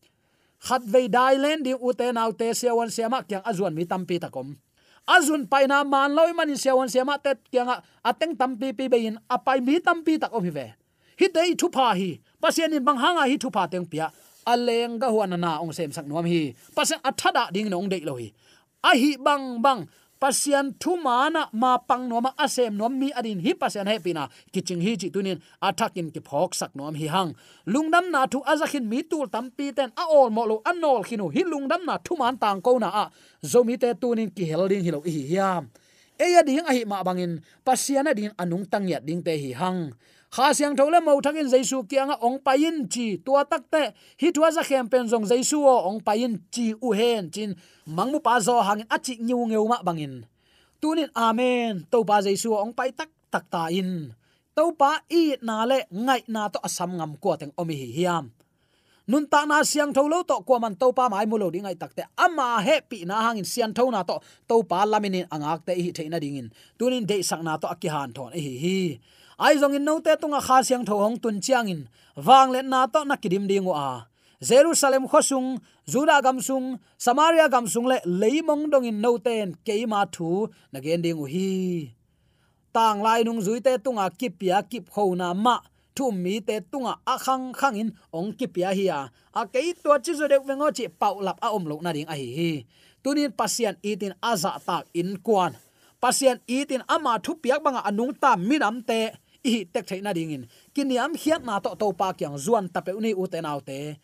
khat 0.60 0.82
vei 0.84 1.08
dai 1.08 1.34
len 1.34 1.62
di 1.62 1.72
u 1.72 1.92
te 1.92 2.12
nau 2.12 2.32
te, 2.32 2.52
sia 2.54 2.74
wan 2.74 2.90
sia 2.90 3.08
ma 3.08 3.22
kyang 3.22 3.42
azuan 3.48 3.74
mi 3.74 3.84
tam 3.84 4.04
pi 4.04 4.18
takom 4.18 4.56
azun 5.10 5.42
pai 5.50 5.66
na 5.66 5.82
man 5.84 6.14
loi 6.14 6.32
man 6.32 6.54
siawan 6.54 6.86
siama 6.86 7.18
tet 7.18 7.42
kyanga 7.50 7.82
ateng 8.04 8.38
tam 8.38 8.54
pi 8.54 8.70
bein 8.72 9.18
apai 9.26 9.58
mi 9.58 9.82
tampi 9.82 10.18
tak 10.22 10.32
om 10.32 10.44
hi 10.44 10.50
ve. 10.50 10.66
Hi 11.20 11.26
dei 11.34 11.50
thu 11.58 11.68
pa 11.68 11.92
hi. 11.98 12.20
Pasien 12.40 12.72
in 12.72 12.84
bang 12.84 12.96
hanga 12.96 13.24
hi 13.26 13.36
thu 13.36 13.50
pa 13.50 13.66
teng 13.66 13.86
pia. 13.90 14.08
Aleng 14.46 14.98
ga 15.02 15.08
huan 15.12 15.34
na 15.36 15.60
ong 15.60 15.72
sem 15.72 15.92
sak 15.92 16.06
nuam 16.06 16.24
hi. 16.24 16.54
Pasien 16.76 17.00
athada 17.02 17.50
ding 17.52 17.68
nong 17.70 17.88
dei 17.92 18.02
lo 18.08 18.14
hi. 18.16 18.32
A 18.82 18.96
hi 18.96 19.16
bang 19.26 19.60
bang 19.64 19.80
pasian 20.20 20.66
thu 20.78 20.96
mana 20.96 21.48
ma 21.52 21.78
pang 21.88 22.08
no 22.08 22.20
ma 22.20 22.30
asem 22.44 22.76
nom 22.76 22.92
mi 23.00 23.08
adin 23.18 23.40
hi 23.40 23.52
pasian 23.54 23.88
he 23.88 23.98
pina. 23.98 24.28
Kiching 24.52 24.82
hi 24.84 24.92
chi 25.00 25.08
tunin 25.14 25.40
athakin 25.62 26.12
ki 26.14 26.20
phok 26.28 26.54
sak 26.54 26.76
nom 26.76 26.94
hi 26.94 27.06
hang. 27.14 27.34
Lungnam 27.66 28.10
na 28.14 28.26
thu 28.32 28.38
azakhin 28.52 28.84
mi 28.92 29.02
tul 29.02 29.26
tam 29.34 29.50
pi 29.56 29.72
ten 29.72 29.90
a 29.96 30.04
ol 30.18 30.28
mo 30.30 30.44
lo 30.50 30.56
anol 30.70 31.00
khinu 31.08 31.26
hi 31.34 31.42
lungnam 31.52 31.82
na 31.88 31.98
thu 32.04 32.16
man 32.20 32.36
tang 32.42 32.60
ko 32.60 32.78
na 32.78 32.88
a. 33.02 33.04
Zomi 33.42 33.80
te 33.82 33.94
tunin 34.00 34.30
ki 34.36 34.44
helding 34.50 34.82
hi 34.84 34.90
lo 34.90 35.00
hi 35.00 35.22
hiam 35.30 35.64
eya 36.20 36.44
ding 36.44 36.60
a 36.60 36.72
hi 36.76 36.84
ma 36.84 37.02
bangin, 37.02 37.40
pasian 37.64 38.06
adin 38.06 38.32
anung 38.36 38.68
tang 38.68 38.84
ya 38.84 39.00
ding 39.00 39.22
te 39.24 39.32
hi 39.40 39.50
hang 39.56 39.92
kha 40.30 40.54
siang 40.54 40.78
thole 40.78 41.02
mo 41.02 41.18
thakin 41.18 41.50
jaisu 41.50 41.82
kianga 41.90 42.14
ong 42.22 42.38
payin 42.38 42.86
chi 42.86 43.18
tua 43.18 43.42
takte 43.42 43.98
hi 44.20 44.30
thua 44.30 44.54
za 44.54 44.62
khem 44.62 44.86
pen 44.86 45.10
jong 45.10 45.26
jaisu 45.26 45.58
o 45.58 45.90
ong 45.90 45.98
payin 46.06 46.38
chi 46.54 46.70
u 46.78 46.94
hen 46.94 47.30
chin. 47.34 47.58
Mangmu 47.90 48.22
pa 48.22 48.38
zo 48.38 48.62
hangin 48.62 48.86
achi 48.86 49.18
nyu 49.18 49.42
ngeu 49.50 49.66
ma 49.66 49.82
bangin. 49.82 50.22
Tunin 50.78 51.10
amen. 51.18 51.82
To 51.90 52.06
pa 52.06 52.22
jaisu 52.22 52.54
ong 52.54 52.70
pai 52.78 52.94
tak 52.94 53.10
tak 53.26 53.50
ta 53.50 53.66
in. 53.74 54.14
To 54.54 54.70
pa 54.70 55.02
i 55.10 55.34
na 55.42 55.66
le 55.66 55.90
ngai 55.90 56.22
na 56.30 56.46
to 56.46 56.62
asam 56.62 56.94
ngam 56.94 57.18
ko 57.18 57.34
teng 57.34 57.50
omi 57.58 57.74
hi 57.74 57.88
hiam. 57.90 58.30
Nun 59.10 59.26
ta 59.26 59.42
na 59.50 59.66
siang 59.66 59.90
tholo 59.90 60.22
to 60.22 60.46
ko 60.46 60.62
man 60.62 60.78
to 60.78 60.94
pa 60.94 61.10
mai 61.10 61.26
mulo 61.26 61.50
dingai 61.50 61.74
takte 61.74 62.06
ama 62.14 62.62
happy 62.62 63.02
na 63.02 63.26
hangin 63.26 63.42
sian 63.42 63.74
tho 63.74 63.90
na 63.90 64.06
to 64.06 64.22
to 64.46 64.62
pa 64.62 64.86
laminin 64.86 65.26
angak 65.26 65.66
te 65.66 65.74
hi 65.74 65.90
theina 65.90 66.22
dingin 66.22 66.54
tunin 66.78 67.02
de 67.02 67.18
sak 67.18 67.42
na 67.42 67.58
to 67.58 67.66
akihan 67.66 68.14
thon 68.14 68.30
e 68.30 68.38
hi 68.38 68.54
hi 68.62 68.78
ai 69.40 69.56
zong 69.56 69.72
in 69.72 69.84
note 69.88 70.12
tunga 70.20 70.40
kha 70.46 70.60
siang 70.60 70.84
tho 70.84 71.00
hong 71.00 71.16
tun 71.16 71.40
chiang 71.40 71.72
in. 71.72 71.88
Wang 72.26 72.52
le 72.52 72.60
na 72.62 72.84
to 72.92 73.00
na 73.08 73.16
kidim 73.16 73.48
ding 73.48 73.64
a 73.72 74.04
jerusalem 74.48 75.08
khosung 75.08 75.60
juda 75.88 76.20
gam 76.22 76.40
sung, 76.40 76.78
samaria 76.98 77.48
gam 77.48 77.66
sung 77.66 77.88
le 77.88 77.96
leimong 78.04 78.68
dong 78.68 78.84
in 78.84 79.00
noten 79.00 79.56
keima 79.64 80.04
thu. 80.12 80.48
Na 80.72 80.80
gen 80.84 81.00
ding 81.00 81.24
hi. 81.24 81.96
Tang 82.74 83.00
lai 83.00 83.24
nung 83.24 83.40
zui 83.40 83.64
te 83.64 83.72
tunga 83.80 84.10
kipia 84.12 84.60
kip 84.70 84.90
kho 84.92 85.16
na 85.16 85.32
ma. 85.32 85.56
Thu 85.96 86.12
mi 86.12 86.40
te 86.40 86.60
tunga 86.60 87.00
a 87.06 87.16
khang 87.18 87.52
khang 87.56 87.76
in 87.80 87.90
ong 88.12 88.36
kipia 88.36 88.76
hi 88.76 88.86
a 88.92 89.00
a 89.40 89.42
kei 89.48 89.72
to 89.72 89.96
chi 90.04 90.12
zo 90.12 90.28
de 90.28 90.36
wengo 90.36 90.68
chi 90.76 90.84
pau 91.00 91.16
lap 91.26 91.38
a 91.40 91.48
om 91.56 91.64
lo 91.64 91.80
na 91.80 91.92
ding 91.96 92.08
a 92.12 92.14
hi 92.14 92.28
hi. 92.38 92.52
Tunin 93.02 93.32
pasian 93.32 93.74
itin 93.80 94.12
aza 94.20 94.52
tak 94.66 94.84
in 94.92 95.16
kwan 95.24 95.56
pasian 96.02 96.38
itin 96.44 96.82
ama 96.88 97.16
thu 97.24 97.32
piak 97.42 97.60
banga 97.64 97.80
anung 97.88 98.12
ta 98.20 98.36
minam 98.36 98.84
te 98.84 99.00
i 99.44 99.64
tek 99.64 99.86
theina 99.86 100.14
ding 100.14 100.30
in. 100.30 100.44
Kiniam 100.74 101.16
hiat 101.16 101.44
na 101.44 101.60
to 101.60 101.74
to 101.74 101.92
pa 101.92 102.12
kyang 102.12 102.36
zuan 102.36 102.68
tape 102.72 102.92
uni 102.92 103.14
u 103.14 103.26
te 103.26 103.40
nau 103.40 103.60
te. 103.60 103.96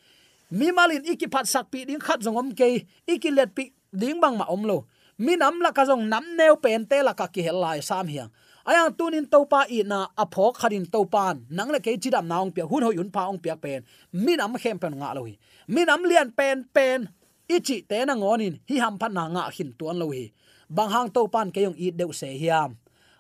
Mi 0.50 0.70
malin 0.70 1.02
iki 1.04 1.26
phat 1.26 1.46
sak 1.46 1.70
pi 1.70 1.84
ding 1.84 2.00
khat 2.00 2.20
zongom 2.20 2.54
ke 2.56 2.86
iki 3.06 3.30
let 3.30 3.54
pi 3.54 3.72
ding 3.92 4.20
bang 4.20 4.36
ma 4.38 4.46
om 4.48 4.62
lo. 4.64 4.86
Mi 5.18 5.36
nam 5.36 5.60
la 5.60 5.72
ka 5.72 5.84
zong 5.84 6.08
nam 6.08 6.24
neu 6.36 6.56
pen 6.56 6.86
te 6.86 7.02
la 7.02 7.12
ka 7.12 7.26
ki 7.26 7.42
hel 7.42 7.58
lai 7.60 7.80
sam 7.80 8.06
hiang. 8.06 8.30
Ayang 8.66 8.92
tunin 8.98 9.30
to 9.30 9.46
pa 9.46 9.64
i 9.70 9.82
na 9.86 10.10
apho 10.18 10.52
kharin 10.52 10.90
to 10.90 11.04
pan 11.06 11.46
nang 11.50 11.70
le 11.70 11.78
ke 11.80 11.94
chidam 12.02 12.26
naung 12.26 12.50
pia 12.54 12.66
hun 12.66 12.82
ho 12.82 12.90
yun 12.90 13.10
pa 13.10 13.30
ong 13.30 13.38
pia 13.38 13.56
pen. 13.56 13.82
Mi 14.12 14.36
nam 14.36 14.54
khem 14.58 14.78
pen 14.78 14.98
nga 14.98 15.14
lo 15.14 15.24
hi. 15.24 15.38
Mi 15.68 15.84
nam 15.84 16.02
lian 16.02 16.34
pen 16.34 16.66
pen. 16.74 17.08
Ichi 17.48 17.82
te 17.82 18.04
na 18.04 18.14
ngonin 18.14 18.58
hi 18.68 18.76
ham 18.82 18.98
phan 18.98 19.14
na 19.14 19.28
nga 19.28 19.50
hin 19.54 19.70
tuan 19.78 19.98
lo 19.98 20.10
hi. 20.10 20.32
Bang 20.68 20.90
hang 20.90 21.10
to 21.14 21.28
pan 21.28 21.50
ke 21.54 21.62
yong 21.62 21.78
i 21.78 21.90
deu 21.90 22.12
se 22.12 22.26
hiam 22.26 22.74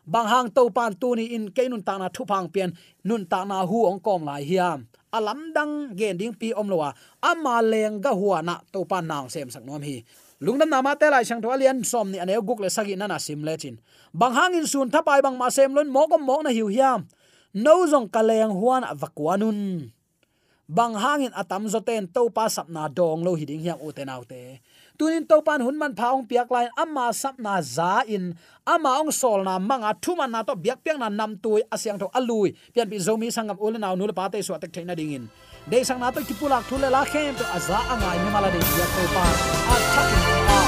bang 0.06 0.26
hang 0.32 0.48
to 0.54 0.70
pan 0.70 0.94
tu 0.94 1.18
ni 1.18 1.34
in 1.36 1.50
ke 1.50 1.66
nun 1.68 1.82
ta 1.82 1.98
na 1.98 2.06
thu 2.14 2.22
phang 2.30 2.46
pian 2.54 2.70
nun 3.04 3.26
ta 3.26 3.42
na 3.42 3.66
hu 3.66 3.90
ong 3.90 4.00
kom 4.00 4.22
lai 4.22 4.42
hiam 4.46 4.86
alam 5.16 5.50
dang 5.56 5.96
gen 5.98 6.14
ding 6.20 6.34
pi 6.36 6.52
om 6.52 6.68
lowa 6.68 6.92
ama 7.24 7.64
leng 7.64 7.98
ga 8.04 8.12
huwa 8.12 8.38
na 8.44 8.54
to 8.72 8.84
pan 8.84 9.08
nang 9.08 9.26
sem 9.32 9.48
sak 9.48 9.64
nom 9.64 9.82
hi. 9.82 10.04
Lungdam 10.36 10.68
nama 10.68 10.92
te 10.92 11.08
lai 11.08 11.24
sang 11.24 11.40
thwa 11.40 11.56
lian 11.56 11.80
som 11.80 12.12
ni 12.12 12.20
ane 12.20 12.36
guk 12.44 12.60
le 12.60 12.68
sagi 12.68 12.92
na 12.92 13.08
na 13.08 13.16
sim 13.16 13.40
le 13.40 13.56
chin. 13.56 13.80
Bang 14.12 14.36
hang 14.36 14.52
in 14.52 14.68
sun 14.68 14.92
thapai 14.92 15.24
bang 15.24 15.36
ma 15.40 15.48
sem 15.48 15.72
lon 15.72 15.88
mo 15.88 16.04
kom 16.10 16.20
mo 16.20 16.44
na 16.44 16.52
hiu 16.52 16.68
hiam 16.68 17.08
no 17.56 17.88
zong 17.88 18.12
kaleng 18.12 18.52
huan 18.52 18.84
avakwanun 18.84 19.88
bang 20.68 20.94
hangin 20.98 21.32
atam 21.32 21.64
zoten 21.72 22.04
to 22.12 22.28
pa 22.28 22.52
sap 22.52 22.68
na 22.68 22.84
dong 22.92 23.24
lo 23.24 23.32
hiding 23.32 23.64
hiam 23.64 23.80
u 23.80 23.88
te 23.96 24.04
tunin 24.98 25.28
to 25.28 25.42
pan 25.42 25.60
hun 25.60 25.78
man 25.78 25.94
phaung 25.94 26.26
piak 26.28 26.50
lain 26.50 26.70
amma 26.76 27.12
sap 27.12 27.38
na 27.38 27.60
za 27.60 28.02
in. 28.08 28.34
Ama 28.66 29.00
ong 29.00 29.12
sol 29.12 29.44
na 29.44 29.58
manga 29.58 29.94
thuma 30.02 30.26
na 30.30 30.42
to 30.42 30.56
biak 30.56 30.82
piak 30.84 30.98
na 30.98 31.08
nam 31.08 31.36
tui 31.38 31.62
asyang 31.70 31.98
to 31.98 32.06
alui. 32.18 32.56
Pian 32.74 32.88
bi 32.90 32.96
zomi 32.96 33.28
sangam 33.28 33.60
ul 33.60 33.78
na 33.78 33.94
nul 33.94 34.12
pa 34.12 34.28
te 34.28 34.42
so 34.42 34.58
tek 34.58 34.72
thaina 34.72 34.96
dingin 34.96 35.28
dei 35.70 35.82
sang 35.82 36.00
na 36.00 36.10
to 36.10 36.20
kipulak 36.20 36.62
thule 36.68 36.88
la 36.90 37.02
khem 37.04 37.34
to 37.34 37.44
aza 37.56 37.78
anga 37.92 38.10
ni 38.22 38.28
mala 38.34 38.48
de 38.54 38.58
biak 38.58 38.90
to 38.96 39.02
pa. 39.14 39.24
A 39.74 39.76
thakin 39.94 40.24
a 40.54 40.60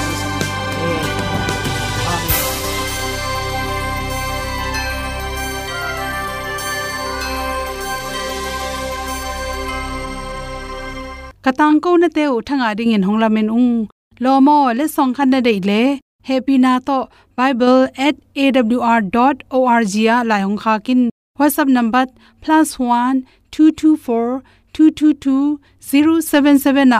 katang 11.45 11.79
ko 11.79 11.95
na 11.95 12.07
te 12.11 12.23
thanga 12.47 12.75
ding 12.75 12.91
in 12.91 13.03
honglamen 13.07 13.47
ung 13.47 13.87
lomo 14.23 14.57
le 14.77 14.85
song 14.95 15.11
khan 15.17 15.29
na 15.33 15.39
dei 15.47 15.59
le. 15.69 15.81
Happy 16.29 16.55
na 16.65 16.73
to. 16.87 16.97
Bible@awr.org 17.37 19.93
ya 20.07 20.15
la 20.29 20.37
yong 20.43 20.59
kha 20.63 20.73
kin. 20.85 21.01
Whatsapp 21.39 21.69
number 21.77 22.03
+1 22.43 23.15
224 23.51 24.43
222 24.73 25.59
077 25.79 26.87
na. 26.93 26.99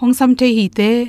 Hong 0.00 0.12
sam 0.18 0.30
the 0.38 0.48
hi 0.56 0.66
te. 0.78 0.90